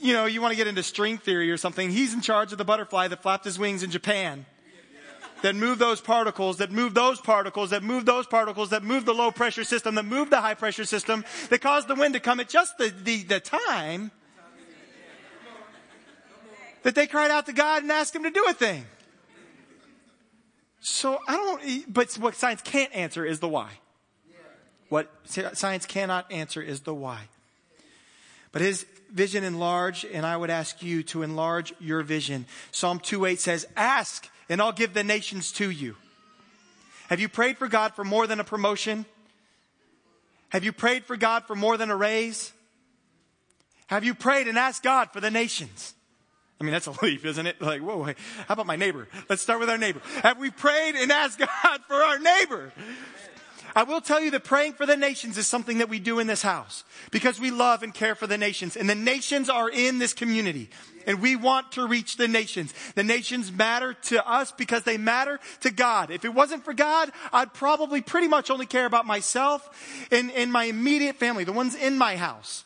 you 0.00 0.12
know, 0.12 0.26
you 0.26 0.40
want 0.40 0.52
to 0.52 0.56
get 0.56 0.66
into 0.66 0.82
string 0.82 1.18
theory 1.18 1.50
or 1.50 1.56
something, 1.56 1.90
he's 1.90 2.14
in 2.14 2.20
charge 2.20 2.52
of 2.52 2.58
the 2.58 2.64
butterfly 2.64 3.08
that 3.08 3.22
flapped 3.22 3.44
his 3.44 3.58
wings 3.58 3.82
in 3.82 3.90
Japan. 3.90 4.46
That 5.42 5.56
move 5.56 5.78
those 5.78 6.02
particles, 6.02 6.58
that 6.58 6.70
move 6.70 6.92
those 6.92 7.18
particles, 7.18 7.70
that 7.70 7.82
move 7.82 8.04
those 8.04 8.26
particles, 8.26 8.70
that 8.70 8.82
move 8.82 9.06
the 9.06 9.14
low 9.14 9.30
pressure 9.30 9.64
system, 9.64 9.94
that 9.94 10.04
move 10.04 10.28
the 10.28 10.40
high 10.40 10.52
pressure 10.52 10.84
system, 10.84 11.24
that 11.48 11.60
caused 11.62 11.88
the 11.88 11.94
wind 11.94 12.12
to 12.12 12.20
come 12.20 12.40
at 12.40 12.48
just 12.50 12.76
the, 12.76 12.92
the, 13.04 13.22
the 13.22 13.40
time 13.40 14.10
that 16.82 16.94
they 16.94 17.06
cried 17.06 17.30
out 17.30 17.46
to 17.46 17.54
God 17.54 17.82
and 17.82 17.90
asked 17.90 18.14
him 18.14 18.24
to 18.24 18.30
do 18.30 18.44
a 18.48 18.52
thing. 18.52 18.84
So 20.80 21.18
I 21.26 21.36
don't, 21.36 21.92
but 21.92 22.12
what 22.14 22.34
science 22.34 22.60
can't 22.62 22.94
answer 22.94 23.24
is 23.24 23.40
the 23.40 23.48
why. 23.48 23.70
What 24.90 25.10
science 25.24 25.86
cannot 25.86 26.30
answer 26.32 26.60
is 26.60 26.80
the 26.80 26.94
why. 26.94 27.28
But 28.52 28.62
his 28.62 28.84
vision 29.12 29.44
enlarged, 29.44 30.04
and 30.04 30.24
I 30.26 30.36
would 30.36 30.50
ask 30.50 30.82
you 30.82 31.02
to 31.04 31.22
enlarge 31.22 31.72
your 31.80 32.02
vision. 32.02 32.46
Psalm 32.72 33.00
2:8 33.00 33.38
says, 33.38 33.66
Ask, 33.76 34.28
and 34.48 34.60
I'll 34.60 34.72
give 34.72 34.94
the 34.94 35.04
nations 35.04 35.52
to 35.52 35.70
you. 35.70 35.96
Have 37.08 37.20
you 37.20 37.28
prayed 37.28 37.58
for 37.58 37.68
God 37.68 37.94
for 37.94 38.04
more 38.04 38.26
than 38.26 38.40
a 38.40 38.44
promotion? 38.44 39.04
Have 40.50 40.64
you 40.64 40.72
prayed 40.72 41.04
for 41.04 41.16
God 41.16 41.44
for 41.44 41.54
more 41.54 41.76
than 41.76 41.90
a 41.90 41.96
raise? 41.96 42.52
Have 43.86 44.04
you 44.04 44.14
prayed 44.14 44.46
and 44.46 44.58
asked 44.58 44.82
God 44.82 45.10
for 45.12 45.20
the 45.20 45.30
nations? 45.30 45.94
I 46.60 46.64
mean, 46.64 46.72
that's 46.72 46.86
a 46.86 46.94
leap, 47.02 47.24
isn't 47.24 47.46
it? 47.46 47.60
Like, 47.60 47.80
whoa, 47.80 48.04
how 48.04 48.14
about 48.48 48.66
my 48.66 48.76
neighbor? 48.76 49.08
Let's 49.28 49.42
start 49.42 49.60
with 49.60 49.70
our 49.70 49.78
neighbor. 49.78 50.00
Have 50.22 50.38
we 50.38 50.50
prayed 50.50 50.94
and 50.94 51.10
asked 51.10 51.38
God 51.64 51.80
for 51.88 51.96
our 51.96 52.18
neighbor? 52.18 52.72
I 53.74 53.84
will 53.84 54.00
tell 54.00 54.20
you 54.20 54.30
that 54.32 54.44
praying 54.44 54.74
for 54.74 54.86
the 54.86 54.96
nations 54.96 55.38
is 55.38 55.46
something 55.46 55.78
that 55.78 55.88
we 55.88 55.98
do 55.98 56.18
in 56.18 56.26
this 56.26 56.42
house 56.42 56.84
because 57.10 57.40
we 57.40 57.50
love 57.50 57.82
and 57.82 57.94
care 57.94 58.14
for 58.14 58.26
the 58.26 58.38
nations. 58.38 58.76
And 58.76 58.88
the 58.88 58.94
nations 58.94 59.48
are 59.48 59.68
in 59.68 59.98
this 59.98 60.12
community. 60.12 60.70
And 61.06 61.20
we 61.20 61.36
want 61.36 61.72
to 61.72 61.86
reach 61.86 62.16
the 62.16 62.28
nations. 62.28 62.74
The 62.94 63.02
nations 63.02 63.50
matter 63.50 63.94
to 63.94 64.28
us 64.28 64.52
because 64.52 64.82
they 64.82 64.98
matter 64.98 65.40
to 65.60 65.70
God. 65.70 66.10
If 66.10 66.24
it 66.24 66.34
wasn't 66.34 66.64
for 66.64 66.74
God, 66.74 67.10
I'd 67.32 67.54
probably 67.54 68.00
pretty 68.00 68.28
much 68.28 68.50
only 68.50 68.66
care 68.66 68.86
about 68.86 69.06
myself 69.06 70.08
and, 70.10 70.30
and 70.32 70.52
my 70.52 70.64
immediate 70.64 71.16
family, 71.16 71.44
the 71.44 71.52
ones 71.52 71.74
in 71.74 71.96
my 71.96 72.16
house. 72.16 72.64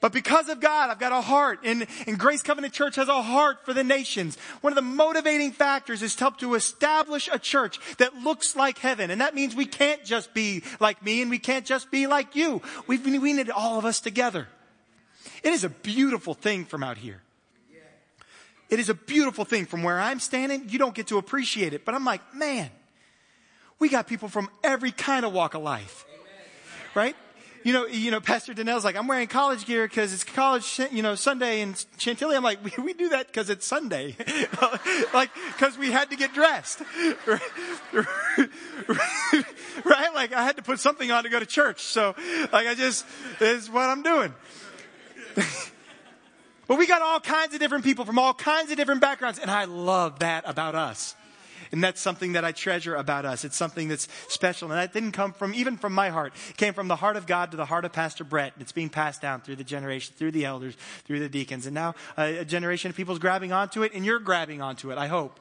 But 0.00 0.12
because 0.12 0.48
of 0.48 0.60
God, 0.60 0.88
I've 0.88 0.98
got 0.98 1.12
a 1.12 1.20
heart, 1.20 1.60
and, 1.62 1.86
and 2.06 2.18
Grace 2.18 2.42
Covenant 2.42 2.72
Church 2.72 2.96
has 2.96 3.08
a 3.08 3.20
heart 3.20 3.66
for 3.66 3.74
the 3.74 3.84
nations. 3.84 4.38
One 4.62 4.72
of 4.72 4.76
the 4.76 4.82
motivating 4.82 5.52
factors 5.52 6.02
is 6.02 6.14
to 6.16 6.24
help 6.24 6.38
to 6.38 6.54
establish 6.54 7.28
a 7.30 7.38
church 7.38 7.78
that 7.98 8.14
looks 8.14 8.56
like 8.56 8.78
heaven. 8.78 9.10
And 9.10 9.20
that 9.20 9.34
means 9.34 9.54
we 9.54 9.66
can't 9.66 10.02
just 10.02 10.32
be 10.32 10.62
like 10.80 11.04
me 11.04 11.20
and 11.20 11.30
we 11.30 11.38
can't 11.38 11.66
just 11.66 11.90
be 11.90 12.06
like 12.06 12.34
you. 12.34 12.62
We've, 12.86 13.04
we 13.04 13.32
need 13.34 13.50
all 13.50 13.78
of 13.78 13.84
us 13.84 14.00
together. 14.00 14.48
It 15.42 15.52
is 15.52 15.64
a 15.64 15.68
beautiful 15.68 16.32
thing 16.32 16.64
from 16.64 16.82
out 16.82 16.96
here. 16.96 17.20
It 18.70 18.78
is 18.78 18.88
a 18.88 18.94
beautiful 18.94 19.44
thing 19.44 19.66
from 19.66 19.82
where 19.82 20.00
I'm 20.00 20.20
standing. 20.20 20.68
You 20.68 20.78
don't 20.78 20.94
get 20.94 21.08
to 21.08 21.18
appreciate 21.18 21.74
it, 21.74 21.84
but 21.84 21.94
I'm 21.94 22.04
like, 22.04 22.34
man, 22.34 22.70
we 23.80 23.88
got 23.88 24.06
people 24.06 24.28
from 24.28 24.48
every 24.62 24.92
kind 24.92 25.26
of 25.26 25.32
walk 25.32 25.54
of 25.54 25.62
life. 25.62 26.06
Right? 26.94 27.16
You 27.62 27.74
know, 27.74 27.86
you 27.86 28.10
know, 28.10 28.20
Pastor 28.20 28.54
Danelle's 28.54 28.84
like, 28.84 28.96
I'm 28.96 29.06
wearing 29.06 29.28
college 29.28 29.66
gear 29.66 29.86
because 29.86 30.14
it's 30.14 30.24
college, 30.24 30.80
you 30.90 31.02
know, 31.02 31.14
Sunday 31.14 31.60
in 31.60 31.74
Chantilly. 31.98 32.34
I'm 32.34 32.42
like, 32.42 32.64
we, 32.64 32.72
we 32.82 32.94
do 32.94 33.10
that 33.10 33.26
because 33.26 33.50
it's 33.50 33.66
Sunday. 33.66 34.16
like, 35.14 35.30
because 35.52 35.76
we 35.76 35.90
had 35.90 36.10
to 36.10 36.16
get 36.16 36.32
dressed. 36.32 36.80
right? 37.26 37.40
Like, 40.14 40.32
I 40.32 40.42
had 40.42 40.56
to 40.56 40.62
put 40.62 40.80
something 40.80 41.10
on 41.10 41.24
to 41.24 41.28
go 41.28 41.38
to 41.38 41.46
church. 41.46 41.82
So, 41.82 42.14
like, 42.50 42.66
I 42.66 42.74
just, 42.74 43.04
is 43.40 43.68
what 43.68 43.90
I'm 43.90 44.02
doing. 44.02 44.34
but 46.66 46.78
we 46.78 46.86
got 46.86 47.02
all 47.02 47.20
kinds 47.20 47.52
of 47.52 47.60
different 47.60 47.84
people 47.84 48.06
from 48.06 48.18
all 48.18 48.32
kinds 48.32 48.70
of 48.70 48.78
different 48.78 49.02
backgrounds, 49.02 49.38
and 49.38 49.50
I 49.50 49.64
love 49.64 50.20
that 50.20 50.44
about 50.46 50.74
us. 50.74 51.14
And 51.72 51.82
that's 51.82 52.00
something 52.00 52.32
that 52.32 52.44
I 52.44 52.52
treasure 52.52 52.94
about 52.96 53.24
us. 53.24 53.44
It's 53.44 53.56
something 53.56 53.88
that's 53.88 54.08
special. 54.28 54.70
And 54.70 54.78
that 54.78 54.92
didn't 54.92 55.12
come 55.12 55.32
from, 55.32 55.54
even 55.54 55.76
from 55.76 55.92
my 55.92 56.10
heart. 56.10 56.32
It 56.48 56.56
came 56.56 56.74
from 56.74 56.88
the 56.88 56.96
heart 56.96 57.16
of 57.16 57.26
God 57.26 57.52
to 57.52 57.56
the 57.56 57.66
heart 57.66 57.84
of 57.84 57.92
Pastor 57.92 58.24
Brett. 58.24 58.52
And 58.54 58.62
it's 58.62 58.72
being 58.72 58.88
passed 58.88 59.22
down 59.22 59.40
through 59.40 59.56
the 59.56 59.64
generation, 59.64 60.14
through 60.16 60.32
the 60.32 60.44
elders, 60.44 60.76
through 61.04 61.20
the 61.20 61.28
deacons. 61.28 61.66
And 61.66 61.74
now 61.74 61.94
a, 62.18 62.38
a 62.38 62.44
generation 62.44 62.90
of 62.90 62.96
people 62.96 63.12
is 63.12 63.18
grabbing 63.18 63.52
onto 63.52 63.82
it, 63.82 63.92
and 63.94 64.04
you're 64.04 64.18
grabbing 64.18 64.60
onto 64.60 64.90
it, 64.90 64.98
I 64.98 65.06
hope, 65.06 65.38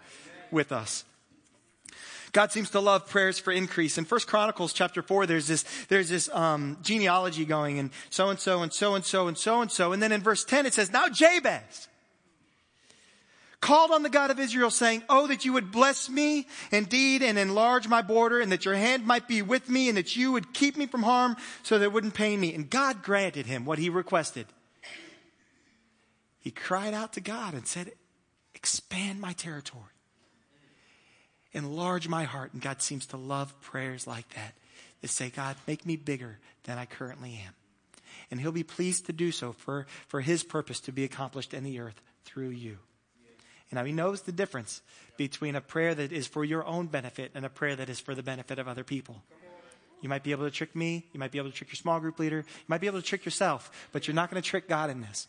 with 0.51 0.71
us. 0.71 1.03
God 2.31 2.51
seems 2.51 2.69
to 2.71 2.79
love 2.79 3.09
prayers 3.09 3.39
for 3.39 3.51
increase. 3.51 3.97
In 3.97 4.05
First 4.05 4.27
Chronicles 4.27 4.71
chapter 4.71 5.01
four, 5.01 5.25
there's 5.25 5.47
this 5.47 5.65
there's 5.87 6.09
this 6.09 6.29
um, 6.29 6.77
genealogy 6.83 7.43
going, 7.43 7.79
and 7.79 7.89
so 8.11 8.29
and 8.29 8.39
so 8.39 8.61
and 8.61 8.71
so 8.71 8.93
and 8.93 9.03
so 9.03 9.27
and 9.27 9.37
so 9.37 9.61
and 9.61 9.71
so, 9.71 9.93
and 9.93 10.03
then 10.03 10.11
in 10.11 10.21
verse 10.21 10.45
ten 10.45 10.67
it 10.67 10.73
says, 10.75 10.91
"Now 10.91 11.09
Jabez 11.09 11.87
called 13.61 13.91
on 13.91 14.03
the 14.03 14.09
God 14.09 14.31
of 14.31 14.39
Israel, 14.39 14.71
saying, 14.71 15.03
"Oh, 15.09 15.27
that 15.27 15.45
you 15.45 15.53
would 15.53 15.71
bless 15.71 16.09
me 16.09 16.47
indeed 16.71 17.21
and 17.21 17.37
enlarge 17.37 17.87
my 17.87 18.01
border, 18.01 18.39
and 18.39 18.51
that 18.51 18.65
your 18.65 18.75
hand 18.75 19.05
might 19.05 19.27
be 19.27 19.41
with 19.41 19.69
me, 19.69 19.89
and 19.89 19.97
that 19.97 20.15
you 20.15 20.31
would 20.31 20.53
keep 20.53 20.77
me 20.77 20.85
from 20.87 21.03
harm, 21.03 21.35
so 21.63 21.77
that 21.77 21.85
it 21.85 21.93
wouldn't 21.93 22.13
pain 22.13 22.39
me." 22.39 22.53
And 22.53 22.69
God 22.69 23.03
granted 23.03 23.45
him 23.45 23.65
what 23.65 23.79
he 23.79 23.89
requested. 23.89 24.47
He 26.39 26.51
cried 26.51 26.93
out 26.93 27.13
to 27.13 27.21
God 27.21 27.53
and 27.53 27.67
said, 27.67 27.93
"Expand 28.55 29.19
my 29.19 29.33
territory." 29.33 29.91
enlarge 31.53 32.07
my 32.07 32.23
heart. 32.23 32.53
And 32.53 32.61
God 32.61 32.81
seems 32.81 33.05
to 33.07 33.17
love 33.17 33.59
prayers 33.61 34.07
like 34.07 34.29
that. 34.35 34.53
To 35.01 35.07
say, 35.07 35.29
God, 35.29 35.55
make 35.65 35.85
me 35.85 35.95
bigger 35.95 36.39
than 36.63 36.77
I 36.77 36.85
currently 36.85 37.41
am. 37.45 37.53
And 38.29 38.39
He'll 38.39 38.51
be 38.51 38.63
pleased 38.63 39.05
to 39.05 39.13
do 39.13 39.31
so 39.31 39.53
for, 39.53 39.87
for 40.07 40.21
His 40.21 40.43
purpose 40.43 40.79
to 40.81 40.91
be 40.91 41.03
accomplished 41.03 41.53
in 41.53 41.63
the 41.63 41.79
earth 41.79 42.01
through 42.25 42.49
you. 42.49 42.79
Now 43.71 43.83
He 43.83 43.91
knows 43.91 44.21
the 44.21 44.31
difference 44.31 44.81
between 45.17 45.55
a 45.55 45.61
prayer 45.61 45.93
that 45.93 46.11
is 46.11 46.27
for 46.27 46.43
your 46.43 46.65
own 46.65 46.87
benefit 46.87 47.31
and 47.35 47.45
a 47.45 47.49
prayer 47.49 47.75
that 47.75 47.89
is 47.89 47.99
for 47.99 48.15
the 48.15 48.23
benefit 48.23 48.59
of 48.59 48.67
other 48.67 48.83
people. 48.83 49.21
You 50.01 50.09
might 50.09 50.23
be 50.23 50.31
able 50.31 50.45
to 50.45 50.51
trick 50.51 50.75
me. 50.75 51.05
You 51.13 51.19
might 51.19 51.31
be 51.31 51.39
able 51.39 51.49
to 51.49 51.55
trick 51.55 51.69
your 51.69 51.75
small 51.75 51.99
group 51.99 52.19
leader. 52.19 52.37
You 52.37 52.65
might 52.67 52.81
be 52.81 52.87
able 52.87 53.01
to 53.01 53.05
trick 53.05 53.25
yourself, 53.25 53.69
but 53.91 54.07
you're 54.07 54.15
not 54.15 54.31
going 54.31 54.41
to 54.41 54.47
trick 54.47 54.67
God 54.69 54.89
in 54.89 55.01
this. 55.01 55.27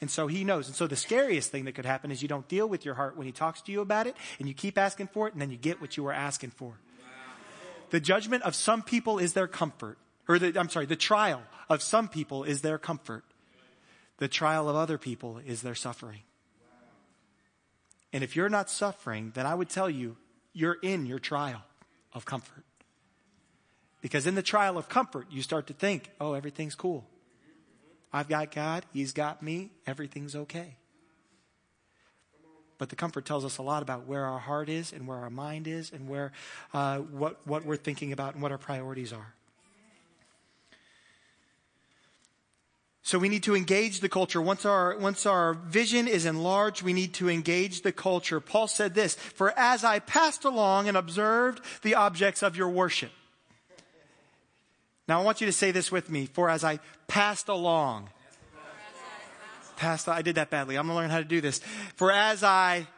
And 0.00 0.10
so 0.10 0.26
he 0.26 0.44
knows. 0.44 0.66
And 0.66 0.76
so 0.76 0.86
the 0.86 0.96
scariest 0.96 1.50
thing 1.50 1.64
that 1.64 1.72
could 1.72 1.86
happen 1.86 2.10
is 2.10 2.20
you 2.20 2.28
don't 2.28 2.46
deal 2.48 2.68
with 2.68 2.84
your 2.84 2.94
heart 2.94 3.16
when 3.16 3.26
he 3.26 3.32
talks 3.32 3.62
to 3.62 3.72
you 3.72 3.80
about 3.80 4.06
it, 4.06 4.14
and 4.38 4.46
you 4.46 4.52
keep 4.52 4.76
asking 4.76 5.08
for 5.08 5.26
it, 5.26 5.32
and 5.32 5.40
then 5.40 5.50
you 5.50 5.56
get 5.56 5.80
what 5.80 5.96
you 5.96 6.02
were 6.02 6.12
asking 6.12 6.50
for. 6.50 6.74
The 7.90 8.00
judgment 8.00 8.42
of 8.42 8.54
some 8.54 8.82
people 8.82 9.18
is 9.18 9.32
their 9.32 9.46
comfort. 9.46 9.96
Or 10.28 10.38
the, 10.38 10.58
I'm 10.58 10.68
sorry, 10.68 10.86
the 10.86 10.96
trial 10.96 11.42
of 11.70 11.82
some 11.82 12.08
people 12.08 12.44
is 12.44 12.60
their 12.60 12.78
comfort. 12.78 13.24
The 14.18 14.28
trial 14.28 14.68
of 14.68 14.76
other 14.76 14.98
people 14.98 15.38
is 15.38 15.62
their 15.62 15.74
suffering. 15.74 16.20
And 18.16 18.24
if 18.24 18.34
you're 18.34 18.48
not 18.48 18.70
suffering, 18.70 19.32
then 19.34 19.44
I 19.44 19.54
would 19.54 19.68
tell 19.68 19.90
you, 19.90 20.16
you're 20.54 20.78
in 20.80 21.04
your 21.04 21.18
trial 21.18 21.60
of 22.14 22.24
comfort. 22.24 22.64
Because 24.00 24.26
in 24.26 24.34
the 24.34 24.42
trial 24.42 24.78
of 24.78 24.88
comfort, 24.88 25.26
you 25.30 25.42
start 25.42 25.66
to 25.66 25.74
think, 25.74 26.10
oh, 26.18 26.32
everything's 26.32 26.74
cool. 26.74 27.04
I've 28.14 28.26
got 28.26 28.52
God, 28.52 28.86
He's 28.94 29.12
got 29.12 29.42
me, 29.42 29.68
everything's 29.86 30.34
okay. 30.34 30.78
But 32.78 32.88
the 32.88 32.96
comfort 32.96 33.26
tells 33.26 33.44
us 33.44 33.58
a 33.58 33.62
lot 33.62 33.82
about 33.82 34.06
where 34.06 34.24
our 34.24 34.38
heart 34.38 34.70
is 34.70 34.94
and 34.94 35.06
where 35.06 35.18
our 35.18 35.28
mind 35.28 35.68
is 35.68 35.92
and 35.92 36.08
where 36.08 36.32
uh, 36.72 37.00
what, 37.00 37.46
what 37.46 37.66
we're 37.66 37.76
thinking 37.76 38.14
about 38.14 38.32
and 38.32 38.42
what 38.42 38.50
our 38.50 38.56
priorities 38.56 39.12
are. 39.12 39.34
So 43.06 43.20
we 43.20 43.28
need 43.28 43.44
to 43.44 43.54
engage 43.54 44.00
the 44.00 44.08
culture. 44.08 44.42
Once 44.42 44.66
our, 44.66 44.98
once 44.98 45.26
our 45.26 45.54
vision 45.54 46.08
is 46.08 46.26
enlarged, 46.26 46.82
we 46.82 46.92
need 46.92 47.14
to 47.14 47.30
engage 47.30 47.82
the 47.82 47.92
culture. 47.92 48.40
Paul 48.40 48.66
said 48.66 48.94
this, 48.96 49.14
for 49.14 49.56
as 49.56 49.84
I 49.84 50.00
passed 50.00 50.44
along 50.44 50.88
and 50.88 50.96
observed 50.96 51.62
the 51.82 51.94
objects 51.94 52.42
of 52.42 52.56
your 52.56 52.68
worship. 52.68 53.12
Now 55.06 55.20
I 55.20 55.22
want 55.22 55.40
you 55.40 55.46
to 55.46 55.52
say 55.52 55.70
this 55.70 55.92
with 55.92 56.10
me. 56.10 56.26
For 56.26 56.50
as 56.50 56.64
I 56.64 56.80
passed 57.06 57.48
along, 57.48 58.08
passed, 59.76 60.08
I 60.08 60.22
did 60.22 60.34
that 60.34 60.50
badly. 60.50 60.74
I'm 60.76 60.88
going 60.88 60.96
to 60.96 61.00
learn 61.02 61.10
how 61.10 61.18
to 61.18 61.24
do 61.24 61.40
this. 61.40 61.60
For 61.94 62.10
as 62.10 62.42
I 62.42 62.88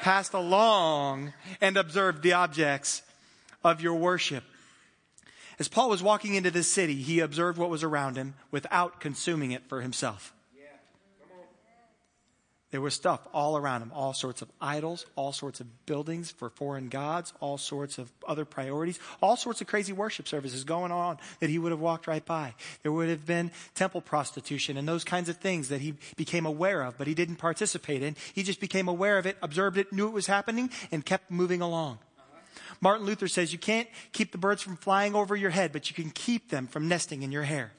passed 0.00 0.32
along 0.32 1.34
and 1.60 1.76
observed 1.76 2.22
the 2.22 2.32
objects 2.32 3.02
of 3.62 3.82
your 3.82 3.96
worship. 3.96 4.44
As 5.58 5.68
Paul 5.68 5.90
was 5.90 6.02
walking 6.02 6.34
into 6.34 6.50
this 6.50 6.68
city, 6.68 6.94
he 6.94 7.20
observed 7.20 7.58
what 7.58 7.70
was 7.70 7.82
around 7.82 8.16
him 8.16 8.34
without 8.50 9.00
consuming 9.00 9.52
it 9.52 9.68
for 9.68 9.80
himself. 9.80 10.34
There 12.72 12.80
was 12.80 12.94
stuff 12.94 13.20
all 13.34 13.58
around 13.58 13.82
him, 13.82 13.92
all 13.94 14.14
sorts 14.14 14.40
of 14.40 14.50
idols, 14.58 15.04
all 15.14 15.32
sorts 15.32 15.60
of 15.60 15.84
buildings 15.84 16.30
for 16.30 16.48
foreign 16.48 16.88
gods, 16.88 17.34
all 17.38 17.58
sorts 17.58 17.98
of 17.98 18.10
other 18.26 18.46
priorities, 18.46 18.98
all 19.20 19.36
sorts 19.36 19.60
of 19.60 19.66
crazy 19.66 19.92
worship 19.92 20.26
services 20.26 20.64
going 20.64 20.90
on 20.90 21.18
that 21.40 21.50
he 21.50 21.58
would 21.58 21.70
have 21.70 21.80
walked 21.80 22.06
right 22.06 22.24
by. 22.24 22.54
There 22.82 22.90
would 22.90 23.10
have 23.10 23.26
been 23.26 23.50
temple 23.74 24.00
prostitution 24.00 24.78
and 24.78 24.88
those 24.88 25.04
kinds 25.04 25.28
of 25.28 25.36
things 25.36 25.68
that 25.68 25.82
he 25.82 25.96
became 26.16 26.46
aware 26.46 26.80
of, 26.80 26.96
but 26.96 27.06
he 27.06 27.12
didn't 27.12 27.36
participate 27.36 28.02
in. 28.02 28.16
He 28.34 28.42
just 28.42 28.58
became 28.58 28.88
aware 28.88 29.18
of 29.18 29.26
it, 29.26 29.36
observed 29.42 29.76
it, 29.76 29.92
knew 29.92 30.08
it 30.08 30.14
was 30.14 30.26
happening, 30.26 30.70
and 30.90 31.04
kept 31.04 31.30
moving 31.30 31.60
along. 31.60 31.98
Martin 32.80 33.06
Luther 33.06 33.28
says 33.28 33.52
you 33.52 33.58
can't 33.58 33.88
keep 34.12 34.32
the 34.32 34.38
birds 34.38 34.62
from 34.62 34.76
flying 34.76 35.14
over 35.14 35.36
your 35.36 35.50
head, 35.50 35.72
but 35.72 35.88
you 35.88 35.94
can 35.94 36.10
keep 36.10 36.50
them 36.50 36.66
from 36.66 36.88
nesting 36.88 37.22
in 37.22 37.32
your 37.32 37.44
hair. 37.44 37.72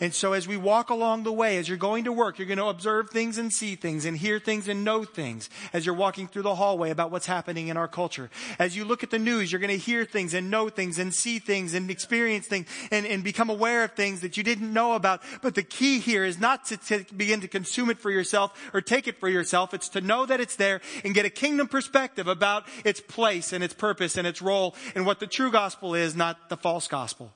And 0.00 0.14
so 0.14 0.32
as 0.32 0.48
we 0.48 0.56
walk 0.56 0.90
along 0.90 1.24
the 1.24 1.32
way, 1.32 1.58
as 1.58 1.68
you're 1.68 1.76
going 1.76 2.04
to 2.04 2.12
work, 2.12 2.38
you're 2.38 2.48
going 2.48 2.58
to 2.58 2.66
observe 2.66 3.10
things 3.10 3.36
and 3.36 3.52
see 3.52 3.76
things 3.76 4.04
and 4.06 4.16
hear 4.16 4.38
things 4.38 4.66
and 4.66 4.84
know 4.84 5.04
things 5.04 5.50
as 5.72 5.84
you're 5.84 5.94
walking 5.94 6.26
through 6.26 6.42
the 6.42 6.54
hallway 6.54 6.90
about 6.90 7.10
what's 7.10 7.26
happening 7.26 7.68
in 7.68 7.76
our 7.76 7.88
culture. 7.88 8.30
As 8.58 8.76
you 8.76 8.84
look 8.84 9.02
at 9.02 9.10
the 9.10 9.18
news, 9.18 9.52
you're 9.52 9.60
going 9.60 9.70
to 9.70 9.76
hear 9.76 10.04
things 10.04 10.32
and 10.32 10.50
know 10.50 10.70
things 10.70 10.98
and 10.98 11.14
see 11.14 11.38
things 11.38 11.74
and 11.74 11.90
experience 11.90 12.46
things 12.46 12.66
and, 12.90 13.04
and 13.04 13.22
become 13.22 13.50
aware 13.50 13.84
of 13.84 13.92
things 13.92 14.20
that 14.22 14.36
you 14.36 14.42
didn't 14.42 14.72
know 14.72 14.94
about. 14.94 15.22
But 15.42 15.54
the 15.54 15.62
key 15.62 16.00
here 16.00 16.24
is 16.24 16.40
not 16.40 16.64
to, 16.66 16.76
to 16.78 17.04
begin 17.14 17.42
to 17.42 17.48
consume 17.48 17.90
it 17.90 17.98
for 17.98 18.10
yourself 18.10 18.58
or 18.72 18.80
take 18.80 19.06
it 19.06 19.20
for 19.20 19.28
yourself. 19.28 19.74
It's 19.74 19.90
to 19.90 20.00
know 20.00 20.24
that 20.26 20.40
it's 20.40 20.56
there 20.56 20.80
and 21.04 21.14
get 21.14 21.26
a 21.26 21.30
kingdom 21.30 21.68
perspective 21.68 22.26
about 22.26 22.64
its 22.84 23.00
place 23.00 23.52
and 23.52 23.62
its 23.62 23.74
purpose 23.74 24.16
and 24.16 24.26
its 24.26 24.40
role 24.40 24.74
and 24.94 25.04
what 25.04 25.20
the 25.20 25.26
true 25.26 25.50
gospel 25.50 25.94
is, 25.94 26.16
not 26.16 26.48
the 26.48 26.56
false 26.56 26.88
gospel. 26.88 27.32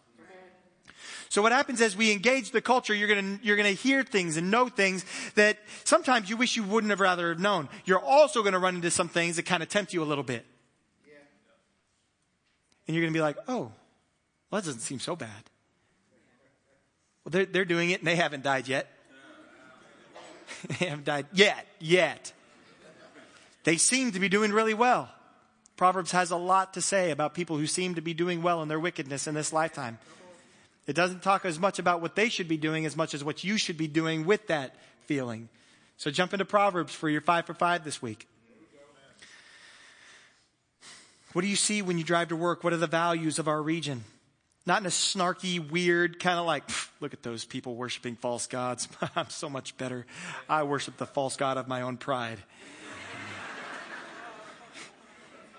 So 1.34 1.42
what 1.42 1.50
happens 1.50 1.80
as 1.80 1.96
we 1.96 2.12
engage 2.12 2.52
the 2.52 2.60
culture, 2.60 2.94
you're 2.94 3.08
gonna, 3.08 3.40
you're 3.42 3.56
gonna 3.56 3.70
hear 3.70 4.04
things 4.04 4.36
and 4.36 4.52
know 4.52 4.68
things 4.68 5.04
that 5.34 5.58
sometimes 5.82 6.30
you 6.30 6.36
wish 6.36 6.54
you 6.54 6.62
wouldn't 6.62 6.92
have 6.92 7.00
rather 7.00 7.30
have 7.30 7.40
known. 7.40 7.68
You're 7.84 7.98
also 7.98 8.44
gonna 8.44 8.60
run 8.60 8.76
into 8.76 8.92
some 8.92 9.08
things 9.08 9.34
that 9.34 9.42
kind 9.42 9.60
of 9.60 9.68
tempt 9.68 9.92
you 9.92 10.00
a 10.00 10.06
little 10.06 10.22
bit. 10.22 10.46
Yeah. 11.04 11.14
And 12.86 12.94
you're 12.94 13.04
gonna 13.04 13.12
be 13.12 13.20
like, 13.20 13.36
oh, 13.48 13.72
well, 14.48 14.60
that 14.60 14.64
doesn't 14.64 14.82
seem 14.82 15.00
so 15.00 15.16
bad. 15.16 15.50
Well, 17.24 17.30
they're, 17.32 17.46
they're 17.46 17.64
doing 17.64 17.90
it 17.90 17.98
and 17.98 18.06
they 18.06 18.14
haven't 18.14 18.44
died 18.44 18.68
yet. 18.68 18.88
they 20.78 20.86
haven't 20.86 21.04
died 21.04 21.26
yet, 21.32 21.66
yet. 21.80 22.32
They 23.64 23.76
seem 23.76 24.12
to 24.12 24.20
be 24.20 24.28
doing 24.28 24.52
really 24.52 24.74
well. 24.74 25.08
Proverbs 25.76 26.12
has 26.12 26.30
a 26.30 26.36
lot 26.36 26.74
to 26.74 26.80
say 26.80 27.10
about 27.10 27.34
people 27.34 27.58
who 27.58 27.66
seem 27.66 27.96
to 27.96 28.00
be 28.00 28.14
doing 28.14 28.40
well 28.40 28.62
in 28.62 28.68
their 28.68 28.78
wickedness 28.78 29.26
in 29.26 29.34
this 29.34 29.52
lifetime. 29.52 29.98
It 30.86 30.94
doesn't 30.94 31.22
talk 31.22 31.44
as 31.44 31.58
much 31.58 31.78
about 31.78 32.02
what 32.02 32.14
they 32.14 32.28
should 32.28 32.48
be 32.48 32.56
doing 32.56 32.84
as 32.84 32.96
much 32.96 33.14
as 33.14 33.24
what 33.24 33.42
you 33.42 33.56
should 33.56 33.78
be 33.78 33.88
doing 33.88 34.26
with 34.26 34.46
that 34.48 34.76
feeling. 35.06 35.48
So 35.96 36.10
jump 36.10 36.32
into 36.34 36.44
Proverbs 36.44 36.94
for 36.94 37.08
your 37.08 37.20
five 37.20 37.46
for 37.46 37.54
five 37.54 37.84
this 37.84 38.02
week. 38.02 38.28
What 41.32 41.42
do 41.42 41.48
you 41.48 41.56
see 41.56 41.82
when 41.82 41.98
you 41.98 42.04
drive 42.04 42.28
to 42.28 42.36
work? 42.36 42.62
What 42.62 42.72
are 42.72 42.78
the 42.78 42.86
values 42.86 43.38
of 43.38 43.48
our 43.48 43.60
region? 43.60 44.04
Not 44.66 44.80
in 44.80 44.86
a 44.86 44.90
snarky, 44.90 45.58
weird 45.70 46.20
kind 46.20 46.38
of 46.38 46.46
like, 46.46 46.64
look 47.00 47.12
at 47.12 47.22
those 47.22 47.44
people 47.44 47.74
worshiping 47.74 48.16
false 48.16 48.46
gods. 48.46 48.88
I'm 49.16 49.28
so 49.30 49.50
much 49.50 49.76
better. 49.76 50.06
I 50.48 50.62
worship 50.62 50.96
the 50.96 51.06
false 51.06 51.36
god 51.36 51.58
of 51.58 51.66
my 51.66 51.82
own 51.82 51.96
pride. 51.96 52.38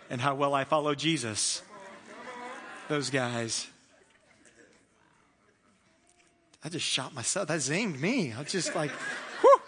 and 0.09 0.21
how 0.21 0.35
well 0.35 0.53
I 0.53 0.63
follow 0.63 0.95
Jesus. 0.95 1.61
Those 2.87 3.09
guys. 3.09 3.67
I 6.65 6.69
just 6.69 6.85
shot 6.85 7.13
myself. 7.13 7.47
That 7.47 7.59
zinged 7.59 7.99
me. 7.99 8.33
I 8.33 8.39
was 8.39 8.51
just 8.51 8.75
like, 8.75 8.89
whew. 9.41 9.59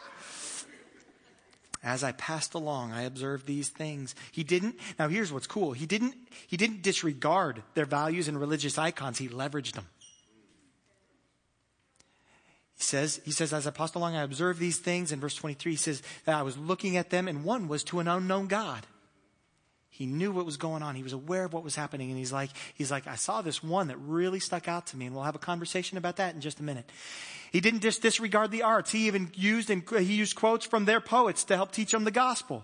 As 1.83 2.03
I 2.03 2.11
passed 2.11 2.55
along, 2.55 2.91
I 2.91 3.03
observed 3.03 3.45
these 3.45 3.69
things. 3.69 4.15
He 4.31 4.43
didn't, 4.43 4.77
now 4.97 5.07
here's 5.07 5.31
what's 5.31 5.45
cool. 5.45 5.73
He 5.73 5.85
didn't, 5.85 6.15
he 6.47 6.57
didn't 6.57 6.81
disregard 6.81 7.61
their 7.75 7.85
values 7.85 8.27
and 8.27 8.39
religious 8.39 8.79
icons. 8.79 9.19
He 9.19 9.29
leveraged 9.29 9.73
them. 9.73 9.85
He 12.77 12.83
says, 12.83 13.21
he 13.23 13.31
says, 13.31 13.53
as 13.53 13.67
I 13.67 13.71
passed 13.71 13.93
along, 13.93 14.15
I 14.15 14.23
observed 14.23 14.59
these 14.59 14.79
things. 14.79 15.11
In 15.11 15.19
verse 15.19 15.35
23, 15.35 15.73
he 15.73 15.77
says 15.77 16.01
that 16.25 16.35
I 16.35 16.41
was 16.41 16.57
looking 16.57 16.97
at 16.97 17.11
them 17.11 17.27
and 17.27 17.43
one 17.43 17.67
was 17.67 17.83
to 17.85 17.99
an 17.99 18.07
unknown 18.07 18.47
God. 18.47 18.87
He 19.97 20.05
knew 20.05 20.31
what 20.31 20.45
was 20.45 20.57
going 20.57 20.83
on. 20.83 20.93
He 20.93 21.01
was 21.01 21.13
aware 21.13 21.45
of 21.45 21.53
what 21.53 21.63
was 21.63 21.75
happening. 21.75 22.11
And 22.11 22.19
he's 22.19 22.31
like, 22.31 22.51
he's 22.75 22.91
like, 22.91 23.07
I 23.07 23.15
saw 23.15 23.41
this 23.41 23.63
one 23.63 23.87
that 23.87 23.97
really 23.97 24.39
stuck 24.39 24.67
out 24.67 24.85
to 24.87 24.97
me. 24.97 25.07
And 25.07 25.15
we'll 25.15 25.23
have 25.23 25.33
a 25.33 25.39
conversation 25.39 25.97
about 25.97 26.17
that 26.17 26.35
in 26.35 26.41
just 26.41 26.59
a 26.59 26.63
minute. 26.63 26.87
He 27.51 27.61
didn't 27.61 27.79
just 27.79 28.03
disregard 28.03 28.51
the 28.51 28.61
arts. 28.61 28.91
He 28.91 29.07
even 29.07 29.31
used, 29.33 29.71
and 29.71 29.81
he 29.89 30.13
used 30.13 30.35
quotes 30.35 30.67
from 30.67 30.85
their 30.85 31.01
poets 31.01 31.45
to 31.45 31.55
help 31.55 31.71
teach 31.71 31.93
them 31.93 32.03
the 32.03 32.11
gospel. 32.11 32.63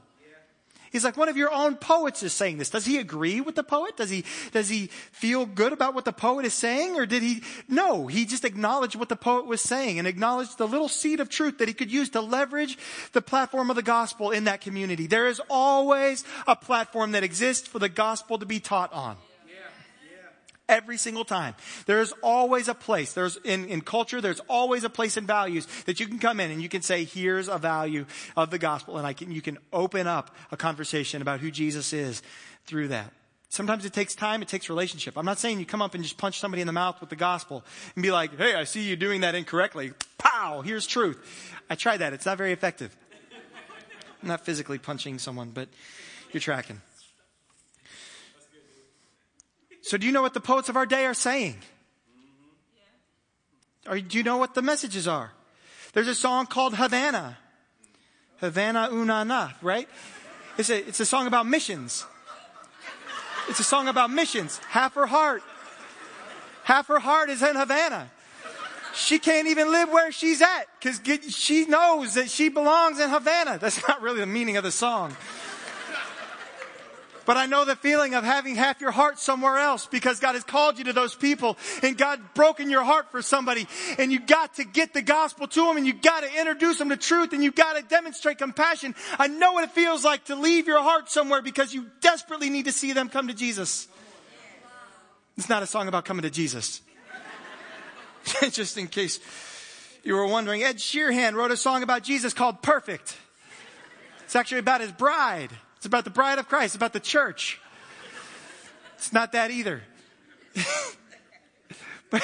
He's 0.93 1.03
like, 1.03 1.17
one 1.17 1.27
of 1.27 1.35
your 1.35 1.51
own 1.51 1.75
poets 1.75 2.21
is 2.21 2.33
saying 2.33 2.59
this. 2.59 2.69
Does 2.69 2.85
he 2.85 2.99
agree 2.99 3.41
with 3.41 3.55
the 3.55 3.63
poet? 3.63 3.97
Does 3.97 4.11
he, 4.11 4.25
does 4.51 4.69
he 4.69 4.91
feel 5.11 5.47
good 5.47 5.73
about 5.73 5.95
what 5.95 6.05
the 6.05 6.13
poet 6.13 6.45
is 6.45 6.53
saying? 6.53 6.95
Or 6.95 7.07
did 7.07 7.23
he, 7.23 7.41
no, 7.67 8.05
he 8.05 8.25
just 8.25 8.45
acknowledged 8.45 8.95
what 8.95 9.09
the 9.09 9.15
poet 9.15 9.47
was 9.47 9.59
saying 9.59 9.97
and 9.97 10.07
acknowledged 10.07 10.59
the 10.59 10.67
little 10.67 10.87
seed 10.87 11.19
of 11.19 11.29
truth 11.29 11.57
that 11.57 11.67
he 11.67 11.73
could 11.73 11.91
use 11.91 12.09
to 12.11 12.21
leverage 12.21 12.77
the 13.11 13.23
platform 13.23 13.71
of 13.71 13.75
the 13.75 13.81
gospel 13.81 14.29
in 14.29 14.43
that 14.43 14.61
community. 14.61 15.07
There 15.07 15.25
is 15.25 15.41
always 15.49 16.23
a 16.45 16.55
platform 16.55 17.13
that 17.13 17.23
exists 17.23 17.67
for 17.67 17.79
the 17.79 17.89
gospel 17.89 18.37
to 18.37 18.45
be 18.45 18.59
taught 18.59 18.93
on. 18.93 19.17
Every 20.73 20.97
single 20.97 21.23
time. 21.23 21.53
There's 21.85 22.11
always 22.23 22.67
a 22.67 22.73
place. 22.73 23.13
There's 23.13 23.37
in, 23.37 23.65
in 23.65 23.81
culture, 23.81 24.21
there's 24.21 24.39
always 24.49 24.83
a 24.83 24.89
place 24.89 25.17
in 25.17 25.27
values 25.27 25.67
that 25.85 25.99
you 25.99 26.07
can 26.07 26.17
come 26.17 26.39
in 26.39 26.49
and 26.49 26.63
you 26.63 26.69
can 26.69 26.81
say, 26.81 27.03
here's 27.03 27.47
a 27.47 27.59
value 27.59 28.07
of 28.35 28.49
the 28.49 28.57
gospel. 28.57 28.97
And 28.97 29.05
I 29.05 29.13
can, 29.13 29.31
you 29.31 29.41
can 29.41 29.59
open 29.71 30.07
up 30.07 30.35
a 30.51 30.57
conversation 30.57 31.21
about 31.21 31.41
who 31.41 31.51
Jesus 31.51 31.93
is 31.93 32.23
through 32.65 32.87
that. 32.87 33.13
Sometimes 33.49 33.85
it 33.85 33.93
takes 33.93 34.15
time, 34.15 34.41
it 34.41 34.47
takes 34.47 34.67
relationship. 34.67 35.15
I'm 35.15 35.25
not 35.25 35.37
saying 35.37 35.59
you 35.59 35.65
come 35.67 35.83
up 35.83 35.93
and 35.93 36.03
just 36.03 36.17
punch 36.17 36.39
somebody 36.39 36.61
in 36.61 36.65
the 36.65 36.73
mouth 36.73 36.99
with 36.99 37.11
the 37.11 37.15
gospel 37.15 37.63
and 37.95 38.01
be 38.01 38.09
like, 38.09 38.35
hey, 38.35 38.55
I 38.55 38.63
see 38.63 38.81
you 38.81 38.95
doing 38.95 39.21
that 39.21 39.35
incorrectly. 39.35 39.93
Pow, 40.17 40.61
here's 40.61 40.87
truth. 40.87 41.19
I 41.69 41.75
tried 41.75 41.97
that. 41.97 42.13
It's 42.13 42.25
not 42.25 42.39
very 42.39 42.51
effective. 42.51 42.97
I'm 44.23 44.27
not 44.27 44.43
physically 44.43 44.79
punching 44.79 45.19
someone, 45.19 45.51
but 45.51 45.69
you're 46.31 46.41
tracking. 46.41 46.81
So, 49.83 49.97
do 49.97 50.07
you 50.07 50.13
know 50.13 50.21
what 50.21 50.33
the 50.33 50.39
poets 50.39 50.69
of 50.69 50.77
our 50.77 50.85
day 50.85 51.05
are 51.05 51.13
saying? 51.13 51.57
Or 53.85 53.99
do 53.99 54.17
you 54.17 54.23
know 54.23 54.37
what 54.37 54.55
the 54.55 54.61
messages 54.61 55.09
are? 55.09 55.33
There's 55.91 56.07
a 56.07 56.15
song 56.15 56.45
called 56.45 56.75
Havana. 56.75 57.37
Havana 58.39 58.87
Unana, 58.91 59.53
right? 59.61 59.89
It's 60.57 60.69
a, 60.69 60.87
it's 60.87 61.01
a 61.01 61.05
song 61.05 61.27
about 61.27 61.47
missions. 61.47 62.05
It's 63.49 63.59
a 63.59 63.63
song 63.63 63.89
about 63.89 64.09
missions. 64.09 64.57
Half 64.69 64.93
her 64.95 65.05
heart. 65.05 65.43
Half 66.63 66.87
her 66.87 66.99
heart 66.99 67.29
is 67.29 67.43
in 67.43 67.57
Havana. 67.57 68.09
She 68.95 69.19
can't 69.19 69.49
even 69.49 69.69
live 69.69 69.89
where 69.89 70.13
she's 70.13 70.41
at 70.41 70.63
because 70.79 71.01
she 71.35 71.65
knows 71.65 72.13
that 72.13 72.29
she 72.29 72.47
belongs 72.47 73.01
in 73.01 73.09
Havana. 73.09 73.57
That's 73.57 73.85
not 73.85 74.01
really 74.01 74.21
the 74.21 74.27
meaning 74.27 74.55
of 74.55 74.63
the 74.63 74.71
song. 74.71 75.13
But 77.25 77.37
I 77.37 77.45
know 77.45 77.63
the 77.63 77.75
feeling 77.75 78.15
of 78.15 78.23
having 78.23 78.55
half 78.55 78.81
your 78.81 78.91
heart 78.91 79.17
somewhere 79.17 79.57
else 79.57 79.85
because 79.85 80.19
God 80.19 80.35
has 80.35 80.43
called 80.43 80.77
you 80.77 80.85
to 80.85 80.93
those 80.93 81.15
people 81.15 81.57
and 81.81 81.97
God 81.97 82.19
broken 82.33 82.69
your 82.69 82.83
heart 82.83 83.11
for 83.11 83.21
somebody 83.21 83.67
and 83.97 84.11
you 84.11 84.19
got 84.19 84.55
to 84.55 84.65
get 84.65 84.93
the 84.93 85.01
gospel 85.01 85.47
to 85.47 85.65
them 85.65 85.77
and 85.77 85.85
you 85.85 85.93
got 85.93 86.23
to 86.23 86.39
introduce 86.39 86.79
them 86.79 86.89
to 86.89 86.97
truth 86.97 87.33
and 87.33 87.43
you 87.43 87.51
got 87.51 87.77
to 87.77 87.83
demonstrate 87.83 88.37
compassion. 88.37 88.93
I 89.17 89.27
know 89.27 89.53
what 89.53 89.63
it 89.63 89.71
feels 89.71 90.03
like 90.03 90.25
to 90.25 90.35
leave 90.35 90.67
your 90.67 90.81
heart 90.81 91.09
somewhere 91.09 91.41
because 91.41 91.73
you 91.73 91.85
desperately 92.01 92.49
need 92.49 92.65
to 92.65 92.71
see 92.71 92.93
them 92.93 93.09
come 93.09 93.27
to 93.29 93.33
Jesus. 93.33 93.87
It's 95.37 95.49
not 95.49 95.63
a 95.63 95.67
song 95.67 95.87
about 95.87 96.05
coming 96.05 96.23
to 96.23 96.29
Jesus. 96.29 96.81
Just 98.51 98.77
in 98.77 98.87
case 98.87 99.19
you 100.03 100.15
were 100.15 100.27
wondering, 100.27 100.63
Ed 100.63 100.77
Sheeran 100.77 101.33
wrote 101.33 101.51
a 101.51 101.57
song 101.57 101.83
about 101.83 102.03
Jesus 102.03 102.33
called 102.33 102.61
Perfect. 102.61 103.17
It's 104.25 104.35
actually 104.35 104.59
about 104.59 104.81
his 104.81 104.91
bride. 104.91 105.51
It's 105.83 105.87
about 105.89 106.05
the 106.05 106.11
bride 106.11 106.39
of 106.39 106.47
Christ, 106.47 106.67
It's 106.67 106.75
about 106.75 106.93
the 106.93 107.01
church. 107.01 107.59
It's 108.95 109.11
not 109.11 109.33
that 109.33 109.51
either. 109.51 109.83
but 112.09 112.23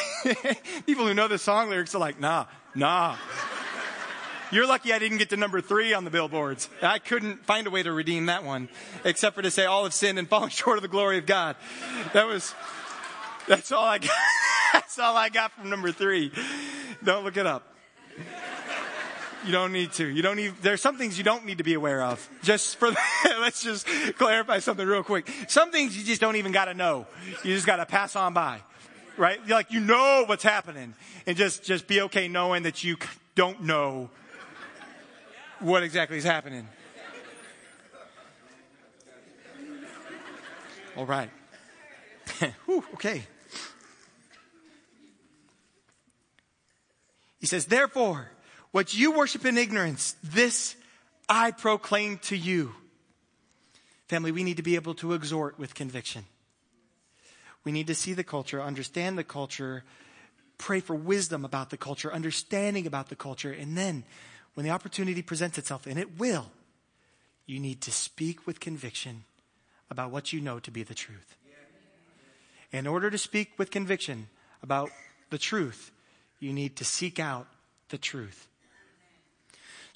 people 0.86 1.06
who 1.06 1.14
know 1.14 1.28
the 1.28 1.38
song 1.38 1.70
lyrics 1.70 1.94
are 1.94 2.00
like, 2.00 2.22
nah, 2.22 2.46
nah. 2.74 3.18
You're 4.50 4.66
lucky 4.66 4.94
I 4.94 5.00
didn't 5.00 5.18
get 5.18 5.32
to 5.32 5.36
number 5.36 5.60
three 5.60 5.94
on 5.94 6.06
the 6.06 6.10
billboards. 6.10 6.70
I 6.82 7.00
couldn't 7.00 7.46
find 7.46 7.68
a 7.68 7.70
way 7.70 7.84
to 7.84 7.92
redeem 7.92 8.28
that 8.28 8.46
one, 8.46 8.70
except 9.04 9.36
for 9.36 9.42
to 9.42 9.52
say 9.52 9.66
all 9.66 9.84
have 9.84 9.94
sinned 9.94 10.18
and 10.18 10.30
fallen 10.30 10.48
short 10.52 10.78
of 10.78 10.82
the 10.82 10.88
glory 10.88 11.18
of 11.18 11.26
God. 11.26 11.58
That 12.14 12.28
was, 12.28 12.56
that's 13.46 13.74
all 13.74 13.84
I 13.84 13.98
got. 13.98 14.12
that's 14.72 14.98
all 15.00 15.18
I 15.18 15.28
got 15.28 15.52
from 15.52 15.70
number 15.70 15.92
three. 15.92 16.32
Don't 17.04 17.26
look 17.26 17.36
it 17.36 17.46
up. 17.46 17.69
You 19.46 19.52
don't 19.54 19.72
need 19.72 19.94
to. 19.94 20.06
You 20.06 20.22
don't 20.22 20.36
need, 20.36 20.54
there's 20.62 20.82
some 20.82 20.98
things 20.98 21.18
you 21.18 21.24
don't 21.24 21.46
need 21.46 21.60
to 21.60 21.64
be 21.64 21.74
aware 21.74 22.04
of. 22.04 22.28
Just 22.44 22.76
for, 22.76 22.90
let's 23.40 23.64
just 23.64 23.88
clarify 24.18 24.60
something 24.60 24.86
real 24.86 25.04
quick. 25.04 25.30
Some 25.48 25.72
things 25.72 25.98
you 25.98 26.04
just 26.04 26.20
don't 26.20 26.36
even 26.36 26.52
gotta 26.52 26.74
know. 26.74 27.08
You 27.44 27.56
just 27.56 27.66
gotta 27.66 27.86
pass 27.86 28.16
on 28.16 28.34
by. 28.34 28.62
Right? 29.18 29.46
Like, 29.48 29.72
you 29.72 29.80
know 29.80 30.24
what's 30.26 30.44
happening. 30.44 30.94
And 31.26 31.38
just, 31.38 31.64
just 31.64 31.88
be 31.88 32.02
okay 32.02 32.28
knowing 32.28 32.64
that 32.64 32.84
you 32.84 32.98
don't 33.36 33.64
know 33.64 34.10
what 35.60 35.84
exactly 35.84 36.18
is 36.18 36.24
happening. 36.24 36.68
All 40.98 41.06
right. 41.06 41.30
Whew, 42.66 42.84
okay. 42.96 43.24
He 47.40 47.46
says, 47.46 47.66
therefore, 47.66 48.32
what 48.72 48.94
you 48.94 49.12
worship 49.12 49.46
in 49.46 49.58
ignorance, 49.58 50.16
this 50.24 50.76
I 51.28 51.52
proclaim 51.52 52.18
to 52.24 52.36
you. 52.36 52.74
Family, 54.08 54.32
we 54.32 54.44
need 54.44 54.58
to 54.58 54.64
be 54.64 54.76
able 54.76 54.96
to 54.96 55.14
exhort 55.14 55.60
with 55.60 55.76
conviction. 55.76 56.26
We 57.64 57.72
need 57.72 57.88
to 57.88 57.96
see 57.96 58.14
the 58.14 58.24
culture, 58.24 58.62
understand 58.62 59.18
the 59.18 59.24
culture, 59.24 59.84
pray 60.58 60.80
for 60.80 60.96
wisdom 60.96 61.46
about 61.46 61.70
the 61.70 61.78
culture, 61.78 62.12
understanding 62.12 62.88
about 62.88 63.10
the 63.10 63.16
culture, 63.16 63.52
and 63.52 63.78
then 63.78 64.04
when 64.54 64.66
the 64.66 64.72
opportunity 64.72 65.22
presents 65.22 65.58
itself, 65.58 65.86
and 65.86 66.00
it 66.00 66.20
will, 66.20 66.52
you 67.46 67.60
need 67.60 67.82
to 67.82 67.92
speak 67.92 68.46
with 68.46 68.60
conviction 68.60 69.24
about 69.90 70.12
what 70.12 70.34
you 70.34 70.42
know 70.42 70.60
to 70.60 70.72
be 70.72 70.84
the 70.84 70.94
truth. 70.94 71.38
In 72.72 72.86
order 72.86 73.10
to 73.10 73.18
speak 73.18 73.54
with 73.58 73.72
conviction 73.72 74.28
about 74.62 74.90
the 75.30 75.38
truth, 75.38 75.92
you 76.40 76.54
need 76.54 76.76
to 76.76 76.86
seek 76.86 77.20
out 77.20 77.48
the 77.90 77.98
truth. 77.98 78.49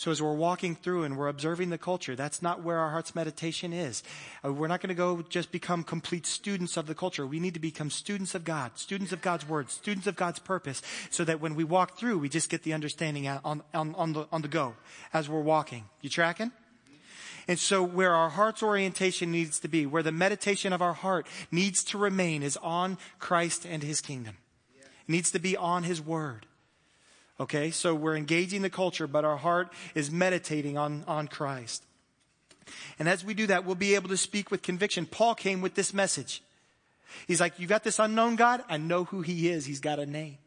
So 0.03 0.11
as 0.11 0.21
we're 0.21 0.33
walking 0.33 0.75
through 0.75 1.05
and 1.05 1.15
we're 1.15 1.29
observing 1.29 1.69
the 1.69 1.77
culture, 1.77 2.13
that's 2.13 2.41
not 2.41 2.61
where 2.61 2.77
our 2.77 2.89
heart's 2.89 3.15
meditation 3.15 3.71
is. 3.71 4.03
Uh, 4.43 4.51
we're 4.51 4.67
not 4.67 4.81
going 4.81 4.89
to 4.89 4.95
go 4.95 5.21
just 5.21 5.49
become 5.49 5.81
complete 5.81 6.25
students 6.25 6.75
of 6.75 6.87
the 6.87 6.93
culture. 6.93 7.25
We 7.25 7.39
need 7.39 7.53
to 7.53 7.61
become 7.61 7.89
students 7.89 8.35
of 8.35 8.43
God, 8.43 8.71
students 8.75 9.13
of 9.13 9.21
God's 9.21 9.47
word, 9.47 9.69
students 9.71 10.05
of 10.05 10.17
God's 10.17 10.39
purpose, 10.39 10.81
so 11.09 11.23
that 11.23 11.39
when 11.39 11.55
we 11.55 11.63
walk 11.63 11.97
through, 11.97 12.19
we 12.19 12.27
just 12.27 12.49
get 12.49 12.63
the 12.63 12.73
understanding 12.73 13.29
on, 13.29 13.63
on, 13.73 13.95
on, 13.95 14.11
the, 14.11 14.27
on 14.29 14.41
the 14.41 14.49
go 14.49 14.75
as 15.13 15.29
we're 15.29 15.39
walking. 15.39 15.85
You 16.01 16.09
tracking? 16.09 16.51
And 17.47 17.57
so 17.57 17.81
where 17.81 18.13
our 18.13 18.31
heart's 18.31 18.61
orientation 18.61 19.31
needs 19.31 19.57
to 19.61 19.69
be, 19.69 19.85
where 19.85 20.03
the 20.03 20.11
meditation 20.11 20.73
of 20.73 20.81
our 20.81 20.95
heart 20.95 21.27
needs 21.49 21.81
to 21.85 21.97
remain 21.97 22.43
is 22.43 22.57
on 22.57 22.97
Christ 23.19 23.65
and 23.65 23.81
his 23.81 24.01
kingdom. 24.01 24.35
It 24.81 24.85
needs 25.07 25.31
to 25.31 25.39
be 25.39 25.55
on 25.55 25.83
his 25.83 26.01
word. 26.01 26.45
Okay, 27.39 27.71
so 27.71 27.95
we're 27.95 28.15
engaging 28.15 28.61
the 28.61 28.69
culture, 28.69 29.07
but 29.07 29.25
our 29.25 29.37
heart 29.37 29.73
is 29.95 30.11
meditating 30.11 30.77
on, 30.77 31.03
on 31.07 31.27
Christ. 31.27 31.83
And 32.99 33.09
as 33.09 33.25
we 33.25 33.33
do 33.33 33.47
that, 33.47 33.65
we'll 33.65 33.75
be 33.75 33.95
able 33.95 34.09
to 34.09 34.17
speak 34.17 34.51
with 34.51 34.61
conviction. 34.61 35.05
Paul 35.05 35.35
came 35.35 35.59
with 35.59 35.73
this 35.73 35.93
message. 35.93 36.43
He's 37.27 37.41
like, 37.41 37.59
you 37.59 37.67
got 37.67 37.83
this 37.83 37.99
unknown 37.99 38.35
God? 38.35 38.63
I 38.69 38.77
know 38.77 39.05
who 39.05 39.21
he 39.21 39.49
is. 39.49 39.65
He's 39.65 39.79
got 39.79 39.99
a 39.99 40.05
name. 40.05 40.37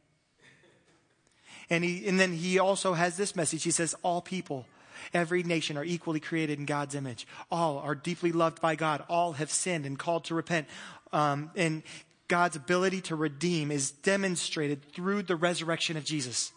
And 1.68 1.82
he, 1.82 2.06
and 2.06 2.18
then 2.18 2.32
he 2.32 2.58
also 2.58 2.94
has 2.94 3.16
this 3.16 3.34
message. 3.34 3.64
He 3.64 3.72
says, 3.72 3.94
all 4.02 4.20
people, 4.20 4.66
every 5.12 5.42
nation 5.42 5.76
are 5.76 5.84
equally 5.84 6.20
created 6.20 6.58
in 6.58 6.66
God's 6.66 6.94
image. 6.94 7.26
All 7.50 7.78
are 7.78 7.96
deeply 7.96 8.30
loved 8.30 8.60
by 8.60 8.76
God. 8.76 9.02
All 9.08 9.32
have 9.32 9.50
sinned 9.50 9.84
and 9.84 9.98
called 9.98 10.24
to 10.26 10.34
repent. 10.34 10.68
Um, 11.12 11.50
and 11.56 11.82
God's 12.28 12.56
ability 12.56 13.00
to 13.02 13.16
redeem 13.16 13.72
is 13.72 13.90
demonstrated 13.90 14.92
through 14.92 15.24
the 15.24 15.36
resurrection 15.36 15.96
of 15.96 16.04
Jesus. 16.04 16.52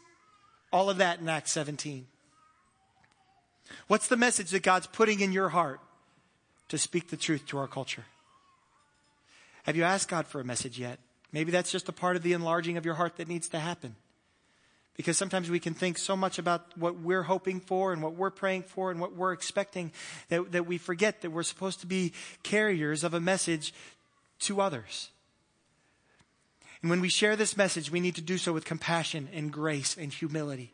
All 0.72 0.90
of 0.90 0.98
that 0.98 1.20
in 1.20 1.28
Acts 1.28 1.52
17. 1.52 2.06
What's 3.88 4.08
the 4.08 4.18
message 4.18 4.52
that 4.52 4.64
God's 4.64 4.88
putting 4.88 5.20
in 5.20 5.32
your 5.32 5.50
heart 5.50 5.80
to 6.70 6.78
speak 6.78 7.10
the 7.10 7.18
truth 7.18 7.46
to 7.48 7.58
our 7.58 7.68
culture? 7.68 8.06
Have 9.64 9.76
you 9.76 9.84
asked 9.84 10.10
God 10.10 10.28
for 10.28 10.40
a 10.40 10.46
message 10.46 10.80
yet? 10.80 11.00
Maybe 11.32 11.52
that's 11.52 11.72
just 11.72 11.90
a 11.90 11.94
part 11.94 12.16
of 12.16 12.24
the 12.24 12.34
enlarging 12.34 12.78
of 12.78 12.86
your 12.86 12.96
heart 12.96 13.18
that 13.18 13.28
needs 13.28 13.50
to 13.50 13.60
happen. 13.60 13.96
Because 14.96 15.18
sometimes 15.18 15.50
we 15.50 15.60
can 15.60 15.74
think 15.74 15.98
so 15.98 16.16
much 16.16 16.40
about 16.40 16.78
what 16.78 17.00
we're 17.00 17.24
hoping 17.24 17.60
for 17.62 17.94
and 17.94 18.02
what 18.02 18.16
we're 18.16 18.32
praying 18.32 18.64
for 18.64 18.92
and 18.92 19.00
what 19.00 19.16
we're 19.16 19.32
expecting 19.32 19.92
that, 20.30 20.52
that 20.52 20.66
we 20.66 20.78
forget 20.78 21.22
that 21.22 21.32
we're 21.32 21.44
supposed 21.44 21.80
to 21.82 21.88
be 21.88 22.14
carriers 22.44 23.04
of 23.04 23.14
a 23.14 23.20
message 23.20 23.74
to 24.40 24.60
others. 24.60 25.10
And 26.82 26.90
when 26.90 27.02
we 27.02 27.10
share 27.10 27.36
this 27.36 27.58
message, 27.58 27.92
we 27.92 28.00
need 28.00 28.16
to 28.16 28.22
do 28.22 28.38
so 28.38 28.54
with 28.54 28.66
compassion 28.66 29.28
and 29.34 29.52
grace 29.52 29.98
and 29.98 30.14
humility. 30.14 30.74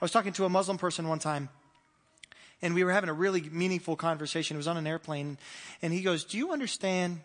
I 0.00 0.04
was 0.04 0.12
talking 0.12 0.32
to 0.34 0.44
a 0.44 0.48
Muslim 0.48 0.78
person 0.78 1.08
one 1.08 1.18
time, 1.18 1.50
and 2.62 2.74
we 2.74 2.84
were 2.84 2.92
having 2.92 3.10
a 3.10 3.14
really 3.14 3.42
meaningful 3.42 3.96
conversation. 3.96 4.56
It 4.56 4.58
was 4.58 4.68
on 4.68 4.76
an 4.76 4.86
airplane, 4.86 5.38
and 5.82 5.92
he 5.92 6.02
goes, 6.02 6.24
Do 6.24 6.38
you 6.38 6.52
understand 6.52 7.20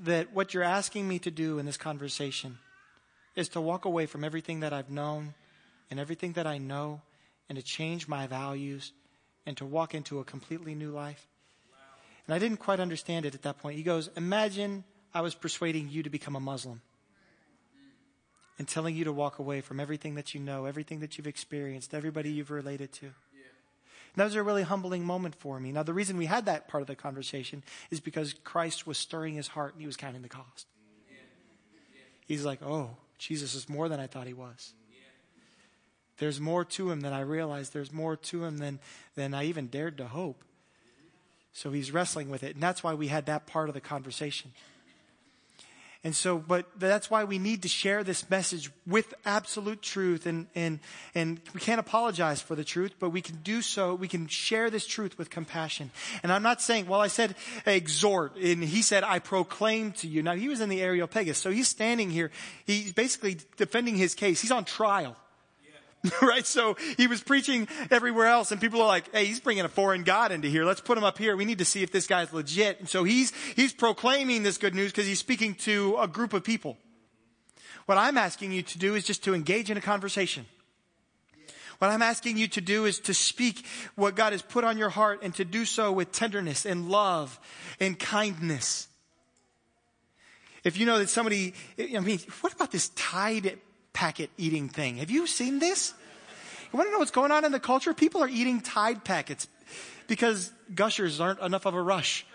that 0.00 0.32
what 0.34 0.52
you're 0.52 0.62
asking 0.62 1.08
me 1.08 1.18
to 1.20 1.30
do 1.30 1.58
in 1.58 1.66
this 1.66 1.76
conversation 1.76 2.58
is 3.34 3.48
to 3.50 3.60
walk 3.60 3.84
away 3.84 4.06
from 4.06 4.24
everything 4.24 4.60
that 4.60 4.72
I've 4.72 4.90
known 4.90 5.34
and 5.90 5.98
everything 6.00 6.32
that 6.32 6.46
I 6.46 6.58
know 6.58 7.00
and 7.48 7.56
to 7.56 7.62
change 7.62 8.08
my 8.08 8.26
values 8.26 8.92
and 9.46 9.56
to 9.56 9.64
walk 9.64 9.94
into 9.94 10.18
a 10.18 10.24
completely 10.24 10.74
new 10.74 10.90
life. 10.90 11.26
And 12.26 12.34
I 12.34 12.38
didn't 12.38 12.58
quite 12.58 12.80
understand 12.80 13.24
it 13.24 13.34
at 13.34 13.42
that 13.42 13.58
point. 13.58 13.76
He 13.76 13.82
goes, 13.82 14.10
Imagine 14.16 14.84
I 15.16 15.22
was 15.22 15.34
persuading 15.34 15.88
you 15.88 16.02
to 16.02 16.10
become 16.10 16.36
a 16.36 16.40
Muslim 16.40 16.82
and 18.58 18.68
telling 18.68 18.94
you 18.94 19.04
to 19.04 19.12
walk 19.14 19.38
away 19.38 19.62
from 19.62 19.80
everything 19.80 20.14
that 20.16 20.34
you 20.34 20.40
know, 20.40 20.66
everything 20.66 21.00
that 21.00 21.16
you've 21.16 21.26
experienced, 21.26 21.94
everybody 21.94 22.30
you've 22.30 22.50
related 22.50 22.92
to. 22.92 23.12
That 24.16 24.24
was 24.24 24.34
a 24.34 24.42
really 24.42 24.62
humbling 24.62 25.04
moment 25.04 25.34
for 25.34 25.58
me. 25.58 25.72
Now, 25.72 25.82
the 25.82 25.94
reason 25.94 26.18
we 26.18 26.26
had 26.26 26.44
that 26.44 26.68
part 26.68 26.82
of 26.82 26.86
the 26.86 26.94
conversation 26.94 27.62
is 27.90 27.98
because 27.98 28.34
Christ 28.44 28.86
was 28.86 28.98
stirring 28.98 29.36
his 29.36 29.48
heart 29.48 29.72
and 29.72 29.80
he 29.80 29.86
was 29.86 29.96
counting 29.96 30.20
the 30.20 30.28
cost. 30.28 30.66
He's 32.26 32.44
like, 32.44 32.62
oh, 32.62 32.90
Jesus 33.16 33.54
is 33.54 33.70
more 33.70 33.88
than 33.88 34.00
I 34.00 34.06
thought 34.06 34.26
he 34.26 34.34
was. 34.34 34.74
There's 36.18 36.40
more 36.40 36.64
to 36.64 36.90
him 36.90 37.00
than 37.00 37.14
I 37.14 37.20
realized. 37.20 37.72
There's 37.72 37.92
more 37.92 38.16
to 38.16 38.44
him 38.44 38.58
than, 38.58 38.80
than 39.14 39.32
I 39.32 39.44
even 39.44 39.68
dared 39.68 39.96
to 39.96 40.08
hope. 40.08 40.44
So 41.54 41.72
he's 41.72 41.90
wrestling 41.90 42.28
with 42.28 42.42
it. 42.42 42.54
And 42.54 42.62
that's 42.62 42.82
why 42.82 42.92
we 42.92 43.08
had 43.08 43.24
that 43.26 43.46
part 43.46 43.70
of 43.70 43.74
the 43.74 43.80
conversation. 43.80 44.52
And 46.06 46.14
so, 46.14 46.38
but 46.38 46.66
that's 46.78 47.10
why 47.10 47.24
we 47.24 47.40
need 47.40 47.62
to 47.62 47.68
share 47.68 48.04
this 48.04 48.30
message 48.30 48.70
with 48.86 49.12
absolute 49.24 49.82
truth. 49.82 50.24
And, 50.24 50.46
and, 50.54 50.78
and 51.16 51.40
we 51.52 51.58
can't 51.58 51.80
apologize 51.80 52.40
for 52.40 52.54
the 52.54 52.62
truth, 52.62 52.94
but 53.00 53.10
we 53.10 53.20
can 53.20 53.34
do 53.42 53.60
so. 53.60 53.92
We 53.92 54.06
can 54.06 54.28
share 54.28 54.70
this 54.70 54.86
truth 54.86 55.18
with 55.18 55.30
compassion. 55.30 55.90
And 56.22 56.30
I'm 56.30 56.44
not 56.44 56.62
saying, 56.62 56.86
well, 56.86 57.00
I 57.00 57.08
said 57.08 57.34
exhort, 57.66 58.36
and 58.36 58.62
he 58.62 58.82
said, 58.82 59.02
I 59.02 59.18
proclaim 59.18 59.90
to 59.94 60.06
you. 60.06 60.22
Now, 60.22 60.36
he 60.36 60.48
was 60.48 60.60
in 60.60 60.68
the 60.68 60.80
Areopagus, 60.80 61.38
so 61.38 61.50
he's 61.50 61.66
standing 61.66 62.10
here. 62.10 62.30
He's 62.66 62.92
basically 62.92 63.38
defending 63.56 63.96
his 63.96 64.14
case. 64.14 64.40
He's 64.40 64.52
on 64.52 64.64
trial. 64.64 65.16
right? 66.22 66.46
So 66.46 66.76
he 66.96 67.06
was 67.06 67.22
preaching 67.22 67.68
everywhere 67.90 68.26
else 68.26 68.52
and 68.52 68.60
people 68.60 68.80
are 68.80 68.86
like, 68.86 69.12
hey, 69.12 69.26
he's 69.26 69.40
bringing 69.40 69.64
a 69.64 69.68
foreign 69.68 70.04
God 70.04 70.32
into 70.32 70.48
here. 70.48 70.64
Let's 70.64 70.80
put 70.80 70.96
him 70.96 71.04
up 71.04 71.18
here. 71.18 71.36
We 71.36 71.44
need 71.44 71.58
to 71.58 71.64
see 71.64 71.82
if 71.82 71.90
this 71.90 72.06
guy's 72.06 72.32
legit. 72.32 72.80
And 72.80 72.88
so 72.88 73.04
he's, 73.04 73.32
he's 73.54 73.72
proclaiming 73.72 74.42
this 74.42 74.58
good 74.58 74.74
news 74.74 74.92
because 74.92 75.06
he's 75.06 75.18
speaking 75.18 75.54
to 75.56 75.96
a 75.98 76.08
group 76.08 76.32
of 76.32 76.44
people. 76.44 76.76
What 77.86 77.98
I'm 77.98 78.18
asking 78.18 78.52
you 78.52 78.62
to 78.62 78.78
do 78.78 78.94
is 78.94 79.04
just 79.04 79.24
to 79.24 79.34
engage 79.34 79.70
in 79.70 79.76
a 79.76 79.80
conversation. 79.80 80.46
What 81.78 81.90
I'm 81.90 82.02
asking 82.02 82.38
you 82.38 82.48
to 82.48 82.60
do 82.60 82.84
is 82.86 83.00
to 83.00 83.14
speak 83.14 83.66
what 83.96 84.16
God 84.16 84.32
has 84.32 84.42
put 84.42 84.64
on 84.64 84.78
your 84.78 84.88
heart 84.88 85.20
and 85.22 85.34
to 85.34 85.44
do 85.44 85.64
so 85.64 85.92
with 85.92 86.10
tenderness 86.10 86.64
and 86.64 86.88
love 86.88 87.38
and 87.78 87.98
kindness. 87.98 88.88
If 90.64 90.78
you 90.78 90.86
know 90.86 90.98
that 90.98 91.10
somebody, 91.10 91.54
I 91.78 92.00
mean, 92.00 92.18
what 92.40 92.52
about 92.52 92.72
this 92.72 92.88
Tide 92.96 93.58
packet 93.96 94.28
eating 94.36 94.68
thing. 94.68 94.98
Have 94.98 95.10
you 95.10 95.26
seen 95.26 95.58
this? 95.58 95.94
You 96.70 96.76
want 96.76 96.88
to 96.88 96.92
know 96.92 96.98
what's 96.98 97.10
going 97.10 97.32
on 97.32 97.46
in 97.46 97.50
the 97.50 97.58
culture? 97.58 97.94
People 97.94 98.22
are 98.22 98.28
eating 98.28 98.60
Tide 98.60 99.02
packets 99.04 99.48
because 100.06 100.52
gushers 100.74 101.18
aren't 101.18 101.40
enough 101.40 101.64
of 101.64 101.72
a 101.72 101.80
rush. 101.80 102.26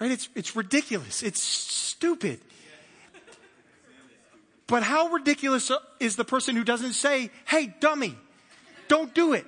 Right? 0.00 0.10
It's, 0.10 0.30
it's 0.34 0.56
ridiculous. 0.56 1.22
It's 1.22 1.42
stupid. 1.42 2.40
But 4.66 4.82
how 4.82 5.08
ridiculous 5.08 5.70
is 6.00 6.16
the 6.16 6.24
person 6.24 6.56
who 6.56 6.64
doesn't 6.64 6.94
say, 6.94 7.30
hey, 7.44 7.74
dummy, 7.78 8.16
don't 8.88 9.14
do 9.14 9.34
it? 9.34 9.44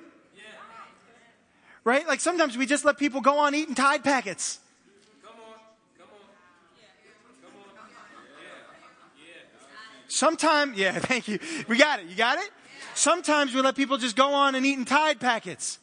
Right? 1.83 2.07
Like 2.07 2.19
sometimes 2.19 2.55
we 2.55 2.67
just 2.67 2.85
let 2.85 2.99
people 2.99 3.21
go 3.21 3.39
on 3.39 3.55
eating 3.55 3.73
Tide 3.73 4.03
packets. 4.03 4.59
Sometimes, 10.09 10.77
yeah, 10.77 10.91
thank 10.99 11.27
you. 11.27 11.39
We 11.67 11.77
got 11.77 11.99
it. 12.01 12.07
You 12.07 12.15
got 12.15 12.37
it? 12.37 12.49
Sometimes 12.95 13.53
we 13.53 13.61
let 13.61 13.75
people 13.75 13.97
just 13.97 14.15
go 14.15 14.33
on 14.33 14.55
and 14.55 14.65
eating 14.65 14.85
Tide 14.85 15.19
packets. 15.19 15.79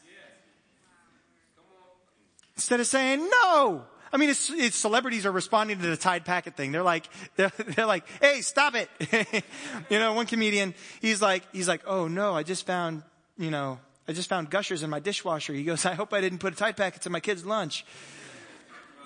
Instead 2.57 2.81
of 2.81 2.87
saying 2.87 3.29
no. 3.29 3.85
I 4.12 4.19
mean, 4.19 4.31
it's, 4.31 4.51
it's, 4.51 4.77
celebrities 4.77 5.27
are 5.27 5.33
responding 5.33 5.79
to 5.79 5.87
the 5.89 5.97
Tide 5.97 6.25
packet 6.25 6.57
thing. 6.57 6.73
They're 6.73 6.83
like, 6.83 7.09
they're, 7.37 7.53
they're 7.75 7.87
like, 7.87 8.05
hey, 8.21 8.41
stop 8.41 8.75
it. 8.75 8.91
you 9.91 9.99
know, 9.99 10.15
one 10.15 10.27
comedian, 10.27 10.75
he's 11.01 11.23
like, 11.23 11.43
he's 11.53 11.69
like, 11.69 11.83
oh 11.87 12.09
no, 12.09 12.35
I 12.35 12.43
just 12.43 12.67
found, 12.67 13.03
you 13.39 13.51
know, 13.51 13.79
I 14.09 14.12
just 14.12 14.29
found 14.29 14.51
gushers 14.51 14.83
in 14.83 14.91
my 14.91 15.01
dishwasher. 15.01 15.53
He 15.53 15.65
goes, 15.65 15.85
I 15.85 15.95
hope 15.95 16.12
I 16.12 16.21
didn't 16.21 16.39
put 16.39 16.53
a 16.53 16.57
Tide 16.57 16.77
packets 16.77 17.07
in 17.07 17.12
my 17.12 17.21
kid's 17.21 17.45
lunch. 17.45 17.85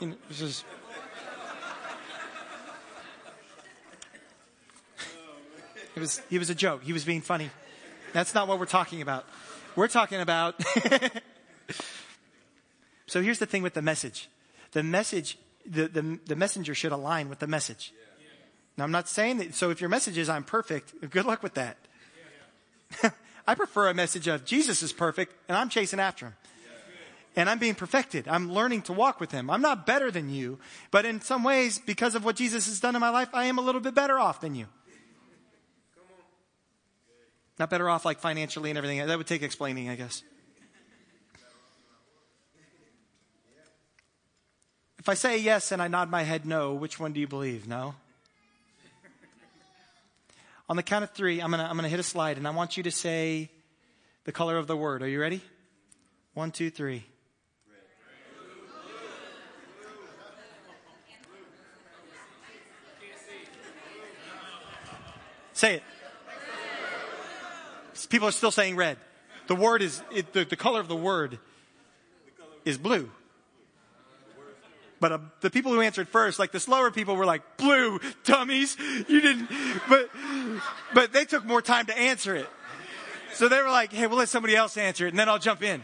You 0.01 0.09
know, 0.09 0.17
is, 0.31 0.65
It 6.01 6.05
was, 6.05 6.23
he 6.31 6.39
was 6.39 6.49
a 6.49 6.55
joke. 6.55 6.83
He 6.83 6.95
was 6.95 7.05
being 7.05 7.21
funny. 7.21 7.51
That's 8.15 8.35
not 8.35 8.49
what 8.49 8.59
we're 8.59 8.65
talking 8.65 9.03
about. 9.03 9.27
We're 9.77 9.87
talking 9.87 10.23
about. 10.23 10.55
so 13.07 13.21
here's 13.21 13.39
the 13.39 13.45
thing 13.45 13.63
with 13.63 13.75
the 13.75 13.83
message 13.83 14.31
the 14.73 14.83
message, 14.83 15.37
the, 15.67 15.89
the, 15.89 16.19
the 16.25 16.37
messenger 16.37 16.75
should 16.75 16.93
align 16.93 17.29
with 17.29 17.41
the 17.41 17.47
message. 17.47 17.93
Now, 18.79 18.85
I'm 18.85 18.93
not 18.93 19.11
saying 19.11 19.37
that, 19.39 19.55
so 19.55 19.69
if 19.69 19.83
your 19.83 19.91
message 19.91 20.17
is 20.17 20.31
I'm 20.31 20.43
perfect, 20.43 21.11
good 21.11 21.27
luck 21.27 21.43
with 21.43 21.53
that. 21.55 21.77
I 23.47 23.55
prefer 23.55 23.89
a 23.89 23.95
message 23.95 24.27
of 24.27 24.47
Jesus 24.47 24.83
is 24.83 24.95
perfect 24.95 25.35
and 25.49 25.59
I'm 25.59 25.69
chasing 25.69 26.01
after 26.01 26.29
him. 26.29 26.35
And 27.37 27.51
I'm 27.51 27.59
being 27.59 27.75
perfected. 27.75 28.27
I'm 28.27 28.51
learning 28.51 28.83
to 28.83 28.95
walk 28.95 29.21
with 29.21 29.33
him. 29.33 29.51
I'm 29.51 29.61
not 29.61 29.85
better 29.85 30.11
than 30.11 30.31
you, 30.31 30.61
but 30.91 31.05
in 31.05 31.21
some 31.21 31.45
ways, 31.45 31.79
because 31.79 32.15
of 32.15 32.25
what 32.25 32.37
Jesus 32.37 32.69
has 32.69 32.81
done 32.81 32.95
in 32.95 33.03
my 33.03 33.11
life, 33.11 33.29
I 33.35 33.45
am 33.45 33.59
a 33.59 33.61
little 33.61 33.83
bit 33.83 33.95
better 33.95 34.19
off 34.19 34.41
than 34.41 34.55
you. 34.55 34.65
Not 37.61 37.69
better 37.69 37.91
off 37.91 38.07
like 38.07 38.21
financially 38.21 38.71
and 38.71 38.79
everything. 38.79 39.07
That 39.07 39.19
would 39.19 39.27
take 39.27 39.43
explaining, 39.43 39.91
I 39.91 39.95
guess. 39.95 40.23
If 44.99 45.11
I 45.11 45.13
say 45.13 45.37
yes 45.37 45.71
and 45.71 45.83
I 45.83 45.89
nod 45.89 46.11
my 46.11 46.23
head 46.23 46.47
no, 46.47 46.73
which 46.73 46.99
one 46.99 47.13
do 47.13 47.21
you 47.21 47.29
believe? 47.29 47.69
No? 47.69 47.95
On 50.71 50.77
the 50.77 50.83
count 50.83 51.05
of 51.05 51.11
three, 51.11 51.43
I'm 51.43 51.51
going 51.51 51.63
to 51.63 51.67
I'm 51.67 51.75
going 51.77 51.83
to 51.83 51.91
hit 51.91 52.01
a 52.01 52.03
slide 52.03 52.39
and 52.39 52.49
I 52.49 52.51
want 52.53 52.79
you 52.79 52.83
to 52.85 52.91
say 52.91 53.51
the 54.25 54.33
color 54.33 54.57
of 54.57 54.67
the 54.67 54.77
word. 54.77 55.03
Are 55.03 55.09
you 55.09 55.21
ready? 55.21 55.43
One, 56.33 56.53
two, 56.53 56.71
three. 56.71 57.05
Say 65.53 65.75
it. 65.75 65.83
People 68.11 68.29
are 68.29 68.33
still 68.33 68.51
saying 68.51 68.77
red. 68.77 68.99
The 69.47 69.55
word 69.55 69.81
is, 69.81 70.03
it, 70.15 70.33
the, 70.33 70.45
the 70.45 70.57
color 70.57 70.81
of 70.81 70.89
the 70.89 70.97
word 70.97 71.39
is 72.65 72.77
blue. 72.77 73.11
But 75.01 75.13
uh, 75.13 75.19
the 75.41 75.49
people 75.49 75.73
who 75.73 75.81
answered 75.81 76.09
first, 76.09 76.39
like 76.39 76.53
the 76.53 76.61
slower 76.61 76.91
people 76.91 77.17
were 77.17 77.25
like, 77.25 77.57
blue, 77.57 77.99
dummies. 78.25 78.77
You 79.09 79.21
didn't, 79.21 79.49
but, 79.89 80.11
but 80.93 81.13
they 81.13 81.25
took 81.25 81.47
more 81.47 81.63
time 81.63 81.87
to 81.87 81.99
answer 81.99 82.37
it. 82.37 82.49
So 83.33 83.49
they 83.49 83.63
were 83.63 83.71
like, 83.71 83.93
hey, 83.93 84.07
we'll 84.07 84.19
let 84.19 84.29
somebody 84.29 84.55
else 84.55 84.77
answer 84.77 85.07
it 85.07 85.11
and 85.11 85.19
then 85.19 85.29
I'll 85.29 85.39
jump 85.39 85.63
in. 85.63 85.83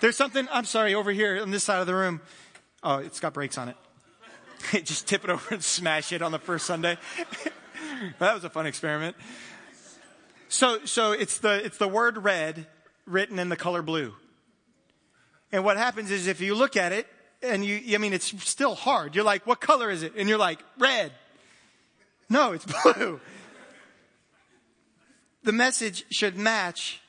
There's 0.00 0.16
something, 0.16 0.46
I'm 0.52 0.66
sorry, 0.66 0.94
over 0.94 1.12
here 1.12 1.40
on 1.40 1.50
this 1.50 1.64
side 1.64 1.80
of 1.80 1.86
the 1.86 1.94
room. 1.94 2.20
Oh, 2.82 2.98
it's 2.98 3.20
got 3.20 3.32
brakes 3.32 3.56
on 3.56 3.70
it. 3.70 3.76
Just 4.84 5.06
tip 5.06 5.24
it 5.24 5.30
over 5.30 5.54
and 5.54 5.64
smash 5.64 6.12
it 6.12 6.20
on 6.20 6.32
the 6.32 6.38
first 6.38 6.66
Sunday. 6.66 6.98
that 8.18 8.34
was 8.34 8.44
a 8.44 8.50
fun 8.50 8.66
experiment. 8.66 9.16
So, 10.54 10.84
so 10.84 11.10
it's 11.10 11.38
the, 11.38 11.64
it's 11.64 11.78
the 11.78 11.88
word 11.88 12.16
red 12.16 12.68
written 13.06 13.40
in 13.40 13.48
the 13.48 13.56
color 13.56 13.82
blue. 13.82 14.14
And 15.50 15.64
what 15.64 15.76
happens 15.76 16.12
is 16.12 16.28
if 16.28 16.40
you 16.40 16.54
look 16.54 16.76
at 16.76 16.92
it, 16.92 17.08
and 17.42 17.64
you, 17.64 17.92
I 17.92 17.98
mean, 17.98 18.12
it's 18.12 18.32
still 18.48 18.76
hard. 18.76 19.16
You're 19.16 19.24
like, 19.24 19.48
what 19.48 19.60
color 19.60 19.90
is 19.90 20.04
it? 20.04 20.12
And 20.16 20.28
you're 20.28 20.38
like, 20.38 20.60
red. 20.78 21.10
No, 22.30 22.52
it's 22.52 22.64
blue. 22.84 23.20
the 25.42 25.50
message 25.50 26.04
should 26.12 26.36
match, 26.36 27.00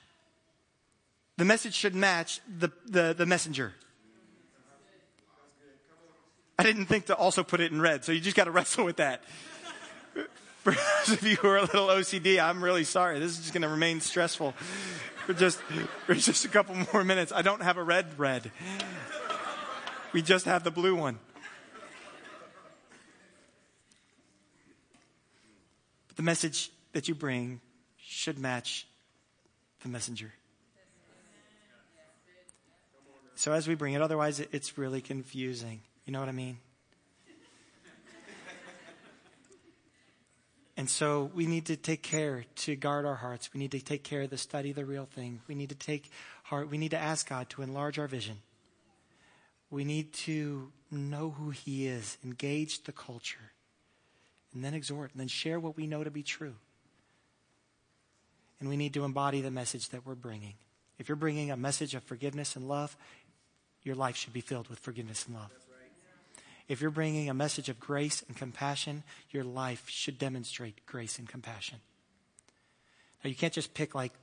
the 1.38 1.45
message 1.45 1.75
should 1.75 1.93
match 1.93 2.41
the, 2.58 2.71
the, 2.88 3.13
the 3.15 3.27
messenger. 3.27 3.75
I 6.58 6.63
didn't 6.63 6.88
think 6.88 7.05
to 7.05 7.15
also 7.15 7.43
put 7.43 7.60
it 7.60 7.71
in 7.71 7.79
red, 7.79 8.03
so 8.05 8.12
you 8.12 8.19
just 8.21 8.36
got 8.36 8.45
to 8.45 8.51
wrestle 8.58 8.86
with 8.86 8.97
that. 8.97 9.23
For 10.65 10.71
those 10.71 11.19
of 11.19 11.23
you 11.23 11.36
who 11.36 11.47
are 11.47 11.58
a 11.58 11.62
little 11.62 11.89
OCD, 11.89 12.43
I'm 12.43 12.63
really 12.63 12.86
sorry. 12.86 13.19
This 13.19 13.34
is 13.34 13.38
just 13.38 13.54
going 13.54 13.62
to 13.62 13.67
remain 13.67 14.01
stressful 14.01 14.54
for 15.28 15.36
just, 15.36 15.60
for 16.08 16.15
just 16.15 16.43
a 16.43 16.47
couple 16.47 16.75
more 16.91 17.04
minutes. 17.04 17.32
I 17.32 17.43
don't 17.43 17.62
have 17.62 17.78
a 17.78 17.84
red 17.84 18.17
red. 18.17 18.51
We 20.12 20.23
just 20.23 20.45
have 20.45 20.63
the 20.63 20.71
blue 20.71 20.95
one. 20.95 21.19
But 26.08 26.17
the 26.17 26.23
message 26.23 26.71
that 26.93 27.08
you 27.08 27.13
bring 27.13 27.62
should 27.97 28.39
match 28.39 28.88
the 29.84 29.89
messenger. 29.89 30.34
So 33.36 33.54
as 33.54 33.67
we 33.67 33.75
bring 33.75 33.93
it, 33.93 34.01
otherwise 34.01 34.39
it's 34.39 34.80
really 34.80 35.01
confusing. 35.01 35.82
You 36.08 36.13
know 36.13 36.21
what 36.21 36.30
I 36.30 36.32
mean? 36.32 36.58
And 40.77 40.89
so 40.89 41.31
we 41.33 41.45
need 41.45 41.67
to 41.67 41.77
take 41.77 42.03
care 42.03 42.43
to 42.55 42.75
guard 42.75 43.05
our 43.05 43.15
hearts. 43.15 43.49
We 43.53 43.59
need 43.59 43.71
to 43.71 43.79
take 43.79 44.03
care 44.03 44.27
to 44.27 44.38
study 44.38 44.73
the 44.73 44.85
real 44.85 45.05
thing. 45.05 45.41
We 45.47 45.55
need 45.55 45.69
to 45.69 45.75
take 45.75 46.09
heart. 46.43 46.69
We 46.69 46.77
need 46.77 46.91
to 46.91 46.97
ask 46.97 47.29
God 47.29 47.49
to 47.51 47.61
enlarge 47.61 47.97
our 47.97 48.07
vision. 48.07 48.39
We 49.69 49.85
need 49.85 50.13
to 50.13 50.71
know 50.91 51.31
who 51.31 51.49
He 51.49 51.88
is, 51.88 52.17
engage 52.23 52.83
the 52.83 52.91
culture, 52.91 53.51
and 54.53 54.63
then 54.63 54.73
exhort, 54.73 55.11
and 55.11 55.19
then 55.19 55.27
share 55.27 55.59
what 55.59 55.77
we 55.77 55.88
know 55.88 56.03
to 56.03 56.11
be 56.11 56.23
true. 56.23 56.55
And 58.59 58.69
we 58.69 58.77
need 58.77 58.93
to 58.93 59.03
embody 59.03 59.41
the 59.41 59.51
message 59.51 59.89
that 59.89 60.05
we're 60.05 60.15
bringing. 60.15 60.53
If 60.99 61.09
you're 61.09 61.15
bringing 61.15 61.51
a 61.51 61.57
message 61.57 61.95
of 61.95 62.03
forgiveness 62.03 62.55
and 62.55 62.67
love, 62.67 62.95
your 63.83 63.95
life 63.95 64.15
should 64.15 64.33
be 64.33 64.41
filled 64.41 64.67
with 64.67 64.79
forgiveness 64.79 65.25
and 65.25 65.35
love. 65.35 65.51
If 66.67 66.82
you're 66.82 66.91
bringing 66.91 67.30
a 67.30 67.34
message 67.34 67.69
of 67.69 67.80
grace 67.80 68.23
and 68.28 68.36
compassion, 68.36 69.04
your 69.30 69.43
life 69.43 69.84
should 69.88 70.17
demonstrate 70.17 70.86
grace 70.86 71.19
and 71.19 71.30
compassion. 71.30 71.80
Now, 73.23 73.30
you 73.30 73.36
can't 73.36 73.54
just 73.54 73.73
pick 73.73 73.93
like 73.93 74.13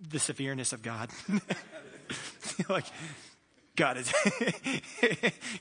the 0.00 0.18
severeness 0.18 0.72
of 0.72 0.82
God. 0.82 1.10
like, 2.68 2.86
God 3.76 3.98
is 3.98 4.10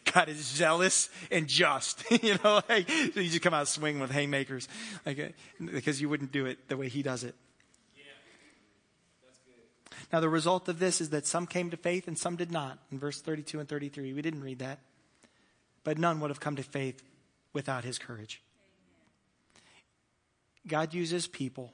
God 0.13 0.30
is 0.30 0.38
zealous 0.38 1.10
and 1.30 1.48
just. 1.48 2.10
you 2.24 2.38
know, 2.41 2.62
like 2.69 2.89
so 2.89 3.19
you 3.19 3.30
just 3.30 3.41
come 3.41 3.54
out 3.54 3.67
swinging 3.67 4.00
with 4.02 4.12
haymakers, 4.12 4.69
like 5.06 5.19
uh, 5.19 5.28
because 5.60 6.00
you 6.00 6.08
wouldn't 6.08 6.32
do 6.32 6.45
it 6.45 6.69
the 6.69 6.78
way 6.78 6.88
He 6.88 7.04
does 7.04 7.26
it. 7.26 7.36
Yeah. 7.98 8.04
That's 9.26 9.39
good. 9.39 10.08
Now 10.13 10.21
the 10.21 10.30
result 10.30 10.69
of 10.69 10.80
this 10.80 11.02
is 11.02 11.10
that 11.10 11.26
some 11.26 11.45
came 11.45 11.71
to 11.71 11.78
faith 11.78 12.08
and 12.08 12.17
some 12.17 12.38
did 12.38 12.54
not. 12.54 12.80
In 12.89 13.00
verse 13.00 13.19
32 13.19 13.60
and 13.60 13.67
33, 13.67 14.13
we 14.13 14.21
didn't 14.21 14.41
read 14.41 14.60
that 14.60 14.80
but 15.86 16.00
none 16.00 16.19
would 16.19 16.32
have 16.32 16.41
come 16.41 16.58
to 16.58 16.63
faith 16.63 17.02
without 17.54 17.86
his 17.86 17.98
courage. 17.98 18.41
God 20.67 20.93
uses 20.93 21.28
people, 21.28 21.74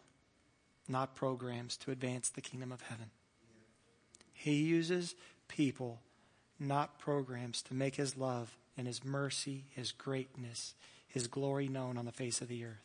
not 0.87 1.15
programs, 1.15 1.77
to 1.77 1.91
advance 1.91 2.29
the 2.29 2.41
kingdom 2.41 2.71
of 2.71 2.81
heaven. 2.81 3.09
He 4.33 4.55
uses 4.55 5.15
people, 5.47 6.01
not 6.59 6.99
programs, 6.99 7.61
to 7.63 7.73
make 7.73 7.95
his 7.95 8.17
love 8.17 8.57
and 8.77 8.85
his 8.85 9.03
mercy, 9.03 9.63
his 9.69 9.93
greatness, 9.93 10.75
his 11.07 11.27
glory 11.27 11.69
known 11.69 11.97
on 11.97 12.05
the 12.05 12.11
face 12.11 12.41
of 12.41 12.49
the 12.49 12.65
earth. 12.65 12.83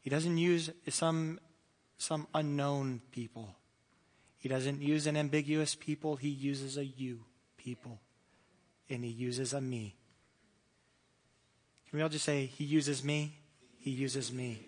He 0.00 0.10
doesn't 0.10 0.38
use 0.38 0.70
some, 0.88 1.38
some 1.98 2.26
unknown 2.34 3.00
people. 3.12 3.54
He 4.38 4.48
doesn't 4.48 4.82
use 4.82 5.06
an 5.06 5.16
ambiguous 5.16 5.76
people. 5.76 6.16
He 6.16 6.30
uses 6.30 6.76
a 6.76 6.84
you 6.84 7.20
people 7.56 8.00
and 8.88 9.04
he 9.04 9.10
uses 9.10 9.52
a 9.52 9.60
me. 9.60 9.96
Can 11.92 11.98
we 11.98 12.02
all 12.04 12.08
just 12.08 12.24
say, 12.24 12.46
He 12.46 12.64
uses 12.64 13.04
me? 13.04 13.34
He 13.78 13.90
uses 13.90 14.32
me 14.32 14.60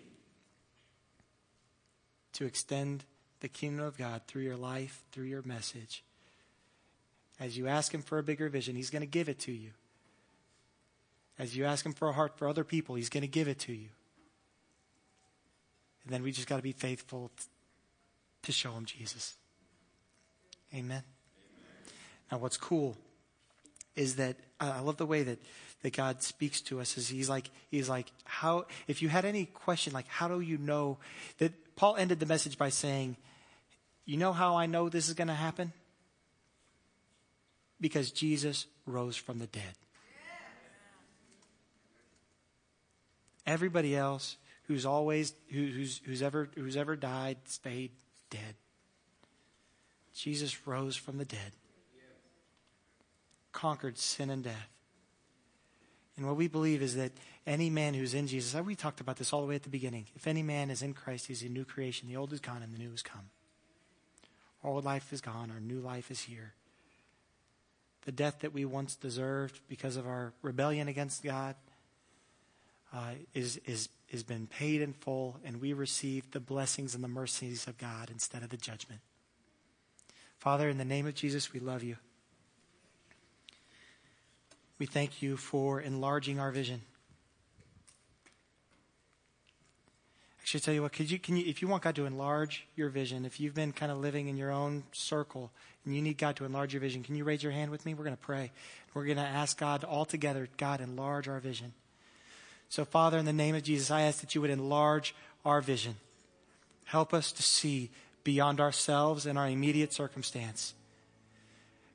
to 2.33 2.45
extend 2.45 3.03
the 3.39 3.47
kingdom 3.47 3.83
of 3.83 3.97
God 3.97 4.21
through 4.27 4.43
your 4.43 4.55
life, 4.55 5.03
through 5.11 5.23
your 5.25 5.41
message. 5.41 6.03
As 7.39 7.57
you 7.57 7.67
ask 7.67 7.91
Him 7.91 8.03
for 8.03 8.19
a 8.19 8.23
bigger 8.23 8.47
vision, 8.47 8.75
He's 8.75 8.91
going 8.91 9.01
to 9.01 9.07
give 9.07 9.27
it 9.27 9.39
to 9.39 9.51
you. 9.51 9.71
As 11.39 11.57
you 11.57 11.65
ask 11.65 11.83
Him 11.83 11.93
for 11.93 12.09
a 12.09 12.13
heart 12.13 12.37
for 12.37 12.47
other 12.47 12.63
people, 12.63 12.93
He's 12.93 13.09
going 13.09 13.23
to 13.23 13.27
give 13.27 13.47
it 13.47 13.57
to 13.61 13.73
you. 13.73 13.89
And 16.03 16.13
then 16.13 16.21
we 16.21 16.31
just 16.31 16.47
got 16.47 16.57
to 16.57 16.61
be 16.61 16.73
faithful 16.73 17.31
to 18.43 18.51
show 18.51 18.71
Him 18.73 18.85
Jesus. 18.85 19.35
Amen. 20.75 20.83
Amen. 20.85 21.03
Now, 22.31 22.37
what's 22.37 22.57
cool 22.57 22.95
is 23.95 24.15
that 24.15 24.35
I 24.59 24.79
love 24.79 24.97
the 24.97 25.05
way 25.05 25.23
that, 25.23 25.39
that 25.81 25.95
God 25.95 26.21
speaks 26.21 26.61
to 26.61 26.79
us 26.79 26.97
is 26.97 27.07
he's 27.07 27.29
like, 27.29 27.49
he's 27.69 27.89
like, 27.89 28.11
how, 28.23 28.65
if 28.87 29.01
you 29.01 29.09
had 29.09 29.25
any 29.25 29.45
question, 29.45 29.93
like, 29.93 30.07
how 30.07 30.27
do 30.27 30.41
you 30.41 30.57
know 30.57 30.97
that 31.37 31.53
Paul 31.75 31.95
ended 31.95 32.19
the 32.19 32.25
message 32.25 32.57
by 32.57 32.69
saying, 32.69 33.17
you 34.05 34.17
know 34.17 34.33
how 34.33 34.55
I 34.55 34.65
know 34.65 34.89
this 34.89 35.07
is 35.07 35.13
going 35.13 35.27
to 35.27 35.33
happen? 35.33 35.73
Because 37.79 38.11
Jesus 38.11 38.67
rose 38.85 39.15
from 39.15 39.39
the 39.39 39.47
dead. 39.47 39.63
Everybody 43.45 43.95
else 43.95 44.37
who's 44.67 44.85
always, 44.85 45.33
who, 45.51 45.65
who's, 45.65 46.01
who's 46.05 46.21
ever, 46.21 46.49
who's 46.55 46.75
ever 46.75 46.95
died, 46.95 47.37
stayed 47.45 47.91
dead. 48.29 48.55
Jesus 50.15 50.65
rose 50.65 50.95
from 50.95 51.17
the 51.17 51.25
dead 51.25 51.51
conquered 53.55 53.97
sin 53.97 54.29
and 54.29 54.43
death. 54.43 54.69
And 56.17 56.27
what 56.27 56.35
we 56.35 56.47
believe 56.47 56.81
is 56.81 56.95
that 56.95 57.11
any 57.47 57.69
man 57.69 57.93
who's 57.93 58.13
in 58.13 58.27
Jesus, 58.27 58.53
we 58.61 58.75
talked 58.75 59.01
about 59.01 59.17
this 59.17 59.33
all 59.33 59.41
the 59.41 59.47
way 59.47 59.55
at 59.55 59.63
the 59.63 59.69
beginning. 59.69 60.05
If 60.15 60.27
any 60.27 60.43
man 60.43 60.69
is 60.69 60.81
in 60.81 60.93
Christ, 60.93 61.27
he's 61.27 61.41
a 61.41 61.49
new 61.49 61.65
creation. 61.65 62.07
The 62.07 62.17
old 62.17 62.31
is 62.31 62.39
gone 62.39 62.61
and 62.61 62.73
the 62.73 62.77
new 62.77 62.91
has 62.91 63.01
come. 63.01 63.29
Our 64.63 64.69
old 64.69 64.85
life 64.85 65.11
is 65.13 65.21
gone, 65.21 65.51
our 65.51 65.59
new 65.59 65.79
life 65.79 66.11
is 66.11 66.21
here. 66.21 66.53
The 68.05 68.11
death 68.11 68.39
that 68.39 68.53
we 68.53 68.65
once 68.65 68.95
deserved 68.95 69.59
because 69.67 69.95
of 69.97 70.05
our 70.05 70.33
rebellion 70.41 70.87
against 70.87 71.23
God 71.23 71.55
uh, 72.93 73.11
is, 73.33 73.59
is, 73.65 73.89
is 74.09 74.23
been 74.23 74.47
paid 74.47 74.81
in 74.81 74.93
full, 74.93 75.37
and 75.43 75.59
we 75.59 75.73
receive 75.73 76.31
the 76.31 76.39
blessings 76.39 76.95
and 76.95 77.03
the 77.03 77.09
mercies 77.09 77.67
of 77.67 77.77
God 77.77 78.09
instead 78.09 78.43
of 78.43 78.49
the 78.49 78.57
judgment. 78.57 79.01
Father, 80.39 80.69
in 80.69 80.77
the 80.77 80.85
name 80.85 81.07
of 81.07 81.15
Jesus, 81.15 81.51
we 81.51 81.59
love 81.59 81.83
you. 81.83 81.97
We 84.77 84.85
thank 84.85 85.21
you 85.21 85.37
for 85.37 85.79
enlarging 85.79 86.39
our 86.39 86.51
vision. 86.51 86.81
Actually, 90.41 90.59
tell 90.59 90.73
you 90.75 90.81
what, 90.83 90.93
could 90.93 91.09
you, 91.09 91.17
can 91.17 91.37
you, 91.37 91.45
if 91.47 91.61
you 91.61 91.67
want 91.67 91.81
God 91.81 91.95
to 91.95 92.05
enlarge 92.05 92.67
your 92.75 92.89
vision, 92.89 93.25
if 93.25 93.39
you've 93.39 93.55
been 93.55 93.71
kind 93.71 93.91
of 93.91 93.97
living 93.97 94.27
in 94.27 94.37
your 94.37 94.51
own 94.51 94.83
circle 94.91 95.49
and 95.83 95.95
you 95.95 96.03
need 96.03 96.19
God 96.19 96.35
to 96.35 96.45
enlarge 96.45 96.71
your 96.71 96.81
vision, 96.81 97.01
can 97.01 97.15
you 97.15 97.23
raise 97.23 97.41
your 97.41 97.51
hand 97.51 97.71
with 97.71 97.83
me? 97.83 97.95
We're 97.95 98.03
going 98.03 98.15
to 98.15 98.21
pray. 98.21 98.51
We're 98.93 99.05
going 99.05 99.17
to 99.17 99.23
ask 99.23 99.57
God 99.57 99.83
all 99.83 100.05
together, 100.05 100.47
God, 100.57 100.81
enlarge 100.81 101.27
our 101.27 101.39
vision. 101.39 101.73
So, 102.69 102.85
Father, 102.85 103.17
in 103.17 103.25
the 103.25 103.33
name 103.33 103.55
of 103.55 103.63
Jesus, 103.63 103.89
I 103.89 104.01
ask 104.01 104.19
that 104.19 104.35
you 104.35 104.41
would 104.41 104.51
enlarge 104.51 105.15
our 105.45 105.61
vision. 105.61 105.95
Help 106.83 107.11
us 107.11 107.31
to 107.31 107.41
see 107.41 107.89
beyond 108.23 108.59
ourselves 108.59 109.25
and 109.25 109.39
our 109.39 109.47
immediate 109.47 109.93
circumstance. 109.93 110.75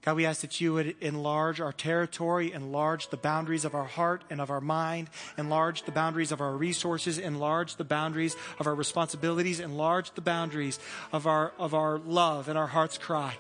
God, 0.02 0.16
we 0.16 0.24
ask 0.24 0.40
that 0.40 0.60
you 0.62 0.72
would 0.72 0.96
enlarge 1.02 1.60
our 1.60 1.72
territory, 1.72 2.52
enlarge 2.52 3.10
the 3.10 3.18
boundaries 3.18 3.66
of 3.66 3.74
our 3.74 3.84
heart 3.84 4.24
and 4.30 4.40
of 4.40 4.50
our 4.50 4.60
mind, 4.60 5.10
enlarge 5.36 5.82
the 5.82 5.92
boundaries 5.92 6.32
of 6.32 6.40
our 6.40 6.56
resources, 6.56 7.18
enlarge 7.18 7.76
the 7.76 7.84
boundaries 7.84 8.34
of 8.58 8.66
our 8.66 8.74
responsibilities, 8.74 9.60
enlarge 9.60 10.12
the 10.12 10.22
boundaries 10.22 10.78
of 11.12 11.26
our, 11.26 11.52
of 11.58 11.74
our 11.74 11.98
love 11.98 12.48
and 12.48 12.56
our 12.56 12.68
heart's 12.68 12.96
cry. 12.96 13.36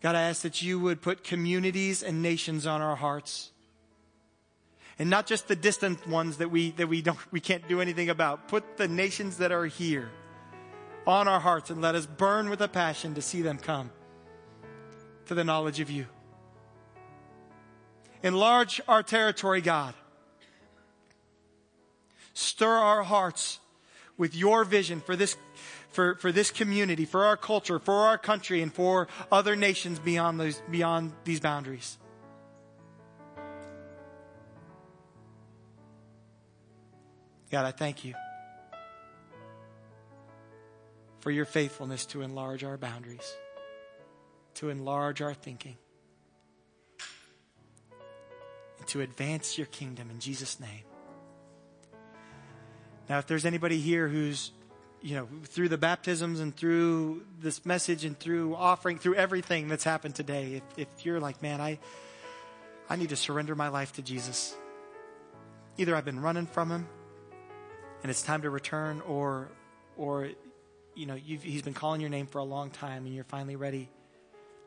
God, 0.00 0.14
I 0.14 0.22
ask 0.22 0.40
that 0.42 0.62
you 0.62 0.78
would 0.78 1.02
put 1.02 1.24
communities 1.24 2.02
and 2.02 2.22
nations 2.22 2.66
on 2.66 2.80
our 2.80 2.96
hearts. 2.96 3.50
And 4.98 5.10
not 5.10 5.26
just 5.26 5.46
the 5.46 5.56
distant 5.56 6.06
ones 6.06 6.38
that 6.38 6.50
we, 6.50 6.70
that 6.72 6.88
we 6.88 7.02
don't, 7.02 7.18
we 7.30 7.40
can't 7.40 7.68
do 7.68 7.82
anything 7.82 8.08
about. 8.08 8.48
Put 8.48 8.78
the 8.78 8.88
nations 8.88 9.38
that 9.38 9.52
are 9.52 9.66
here 9.66 10.08
on 11.06 11.28
our 11.28 11.40
hearts 11.40 11.70
and 11.70 11.80
let 11.80 11.94
us 11.94 12.06
burn 12.06 12.50
with 12.50 12.60
a 12.60 12.68
passion 12.68 13.14
to 13.14 13.22
see 13.22 13.42
them 13.42 13.58
come 13.58 13.90
to 15.26 15.34
the 15.34 15.44
knowledge 15.44 15.80
of 15.80 15.90
you. 15.90 16.06
Enlarge 18.22 18.80
our 18.88 19.02
territory, 19.02 19.60
God. 19.60 19.94
Stir 22.34 22.70
our 22.70 23.02
hearts 23.02 23.60
with 24.18 24.34
your 24.34 24.64
vision 24.64 25.00
for 25.00 25.14
this, 25.14 25.36
for, 25.90 26.16
for 26.16 26.32
this 26.32 26.50
community, 26.50 27.04
for 27.04 27.24
our 27.24 27.36
culture, 27.36 27.78
for 27.78 28.06
our 28.06 28.18
country, 28.18 28.62
and 28.62 28.72
for 28.72 29.08
other 29.30 29.54
nations 29.54 29.98
beyond 29.98 30.40
those, 30.40 30.60
beyond 30.70 31.12
these 31.24 31.40
boundaries. 31.40 31.98
God, 37.50 37.64
I 37.64 37.70
thank 37.70 38.04
you 38.04 38.14
for 41.26 41.32
your 41.32 41.44
faithfulness 41.44 42.06
to 42.06 42.22
enlarge 42.22 42.62
our 42.62 42.76
boundaries, 42.76 43.36
to 44.54 44.68
enlarge 44.68 45.20
our 45.20 45.34
thinking, 45.34 45.76
and 48.78 48.86
to 48.86 49.00
advance 49.00 49.58
your 49.58 49.66
kingdom 49.66 50.08
in 50.08 50.20
Jesus' 50.20 50.60
name. 50.60 50.84
Now, 53.08 53.18
if 53.18 53.26
there's 53.26 53.44
anybody 53.44 53.80
here 53.80 54.06
who's, 54.06 54.52
you 55.02 55.16
know, 55.16 55.26
through 55.46 55.68
the 55.68 55.76
baptisms 55.76 56.38
and 56.38 56.54
through 56.54 57.24
this 57.40 57.66
message 57.66 58.04
and 58.04 58.16
through 58.16 58.54
offering, 58.54 58.96
through 58.96 59.16
everything 59.16 59.66
that's 59.66 59.82
happened 59.82 60.14
today, 60.14 60.62
if, 60.76 60.78
if 60.78 61.04
you're 61.04 61.18
like, 61.18 61.42
man, 61.42 61.60
I, 61.60 61.80
I 62.88 62.94
need 62.94 63.08
to 63.08 63.16
surrender 63.16 63.56
my 63.56 63.66
life 63.66 63.94
to 63.94 64.02
Jesus. 64.02 64.54
Either 65.76 65.96
I've 65.96 66.04
been 66.04 66.20
running 66.20 66.46
from 66.46 66.70
him 66.70 66.86
and 68.02 68.12
it's 68.12 68.22
time 68.22 68.42
to 68.42 68.50
return, 68.50 69.00
or, 69.00 69.48
or, 69.96 70.28
you 70.96 71.04
know, 71.06 71.14
he's 71.14 71.62
been 71.62 71.74
calling 71.74 72.00
your 72.00 72.10
name 72.10 72.26
for 72.26 72.38
a 72.38 72.44
long 72.44 72.70
time 72.70 73.04
and 73.04 73.14
you're 73.14 73.24
finally 73.24 73.54
ready 73.54 73.90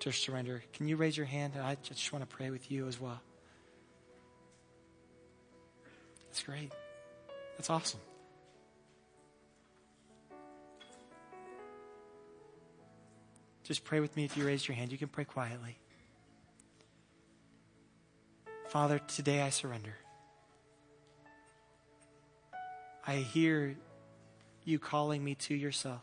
to 0.01 0.11
surrender. 0.11 0.63
Can 0.73 0.87
you 0.87 0.95
raise 0.95 1.17
your 1.17 1.25
hand? 1.25 1.53
And 1.55 1.63
I 1.63 1.75
just 1.81 2.13
want 2.13 2.29
to 2.29 2.35
pray 2.35 2.51
with 2.51 2.71
you 2.71 2.87
as 2.87 3.01
well. 3.01 3.19
That's 6.27 6.43
great. 6.43 6.71
That's 7.57 7.69
awesome. 7.69 7.99
Just 13.63 13.83
pray 13.83 13.99
with 13.99 14.15
me 14.15 14.25
if 14.25 14.37
you 14.37 14.45
raise 14.45 14.67
your 14.67 14.75
hand. 14.75 14.91
You 14.91 14.97
can 14.97 15.09
pray 15.09 15.25
quietly. 15.25 15.77
Father, 18.67 18.99
today 18.99 19.41
I 19.41 19.49
surrender. 19.49 19.95
I 23.05 23.15
hear 23.15 23.75
you 24.63 24.77
calling 24.77 25.23
me 25.23 25.33
to 25.35 25.55
yourself. 25.55 26.01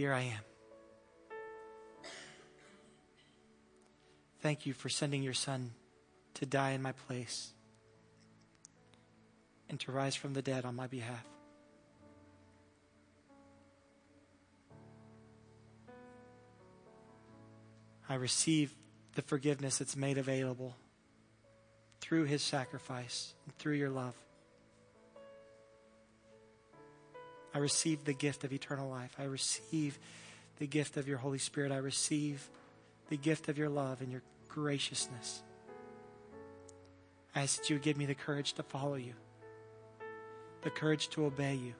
Here 0.00 0.14
I 0.14 0.22
am. 0.22 0.40
Thank 4.40 4.64
you 4.64 4.72
for 4.72 4.88
sending 4.88 5.22
your 5.22 5.34
son 5.34 5.72
to 6.32 6.46
die 6.46 6.70
in 6.70 6.80
my 6.80 6.92
place 6.92 7.52
and 9.68 9.78
to 9.80 9.92
rise 9.92 10.16
from 10.16 10.32
the 10.32 10.40
dead 10.40 10.64
on 10.64 10.74
my 10.74 10.86
behalf. 10.86 11.26
I 18.08 18.14
receive 18.14 18.74
the 19.16 19.20
forgiveness 19.20 19.76
that's 19.76 19.96
made 19.96 20.16
available 20.16 20.76
through 22.00 22.24
his 22.24 22.40
sacrifice 22.40 23.34
and 23.44 23.54
through 23.58 23.74
your 23.74 23.90
love. 23.90 24.14
I 27.54 27.58
receive 27.58 28.04
the 28.04 28.12
gift 28.12 28.44
of 28.44 28.52
eternal 28.52 28.88
life. 28.88 29.14
I 29.18 29.24
receive 29.24 29.98
the 30.58 30.66
gift 30.66 30.96
of 30.96 31.08
your 31.08 31.18
Holy 31.18 31.38
Spirit. 31.38 31.72
I 31.72 31.78
receive 31.78 32.48
the 33.08 33.16
gift 33.16 33.48
of 33.48 33.58
your 33.58 33.68
love 33.68 34.00
and 34.00 34.10
your 34.10 34.22
graciousness. 34.48 35.42
I 37.34 37.42
ask 37.42 37.58
that 37.58 37.70
you 37.70 37.76
would 37.76 37.82
give 37.82 37.96
me 37.96 38.06
the 38.06 38.14
courage 38.14 38.52
to 38.54 38.62
follow 38.62 38.96
you, 38.96 39.14
the 40.62 40.70
courage 40.70 41.08
to 41.10 41.24
obey 41.24 41.54
you, 41.54 41.74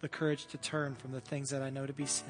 the 0.00 0.08
courage 0.08 0.46
to 0.46 0.58
turn 0.58 0.94
from 0.94 1.12
the 1.12 1.20
things 1.20 1.50
that 1.50 1.62
I 1.62 1.70
know 1.70 1.86
to 1.86 1.92
be 1.92 2.06
sin. 2.06 2.26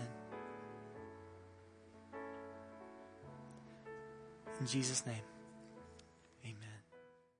In 4.61 4.67
Jesus' 4.67 5.05
name. 5.05 5.34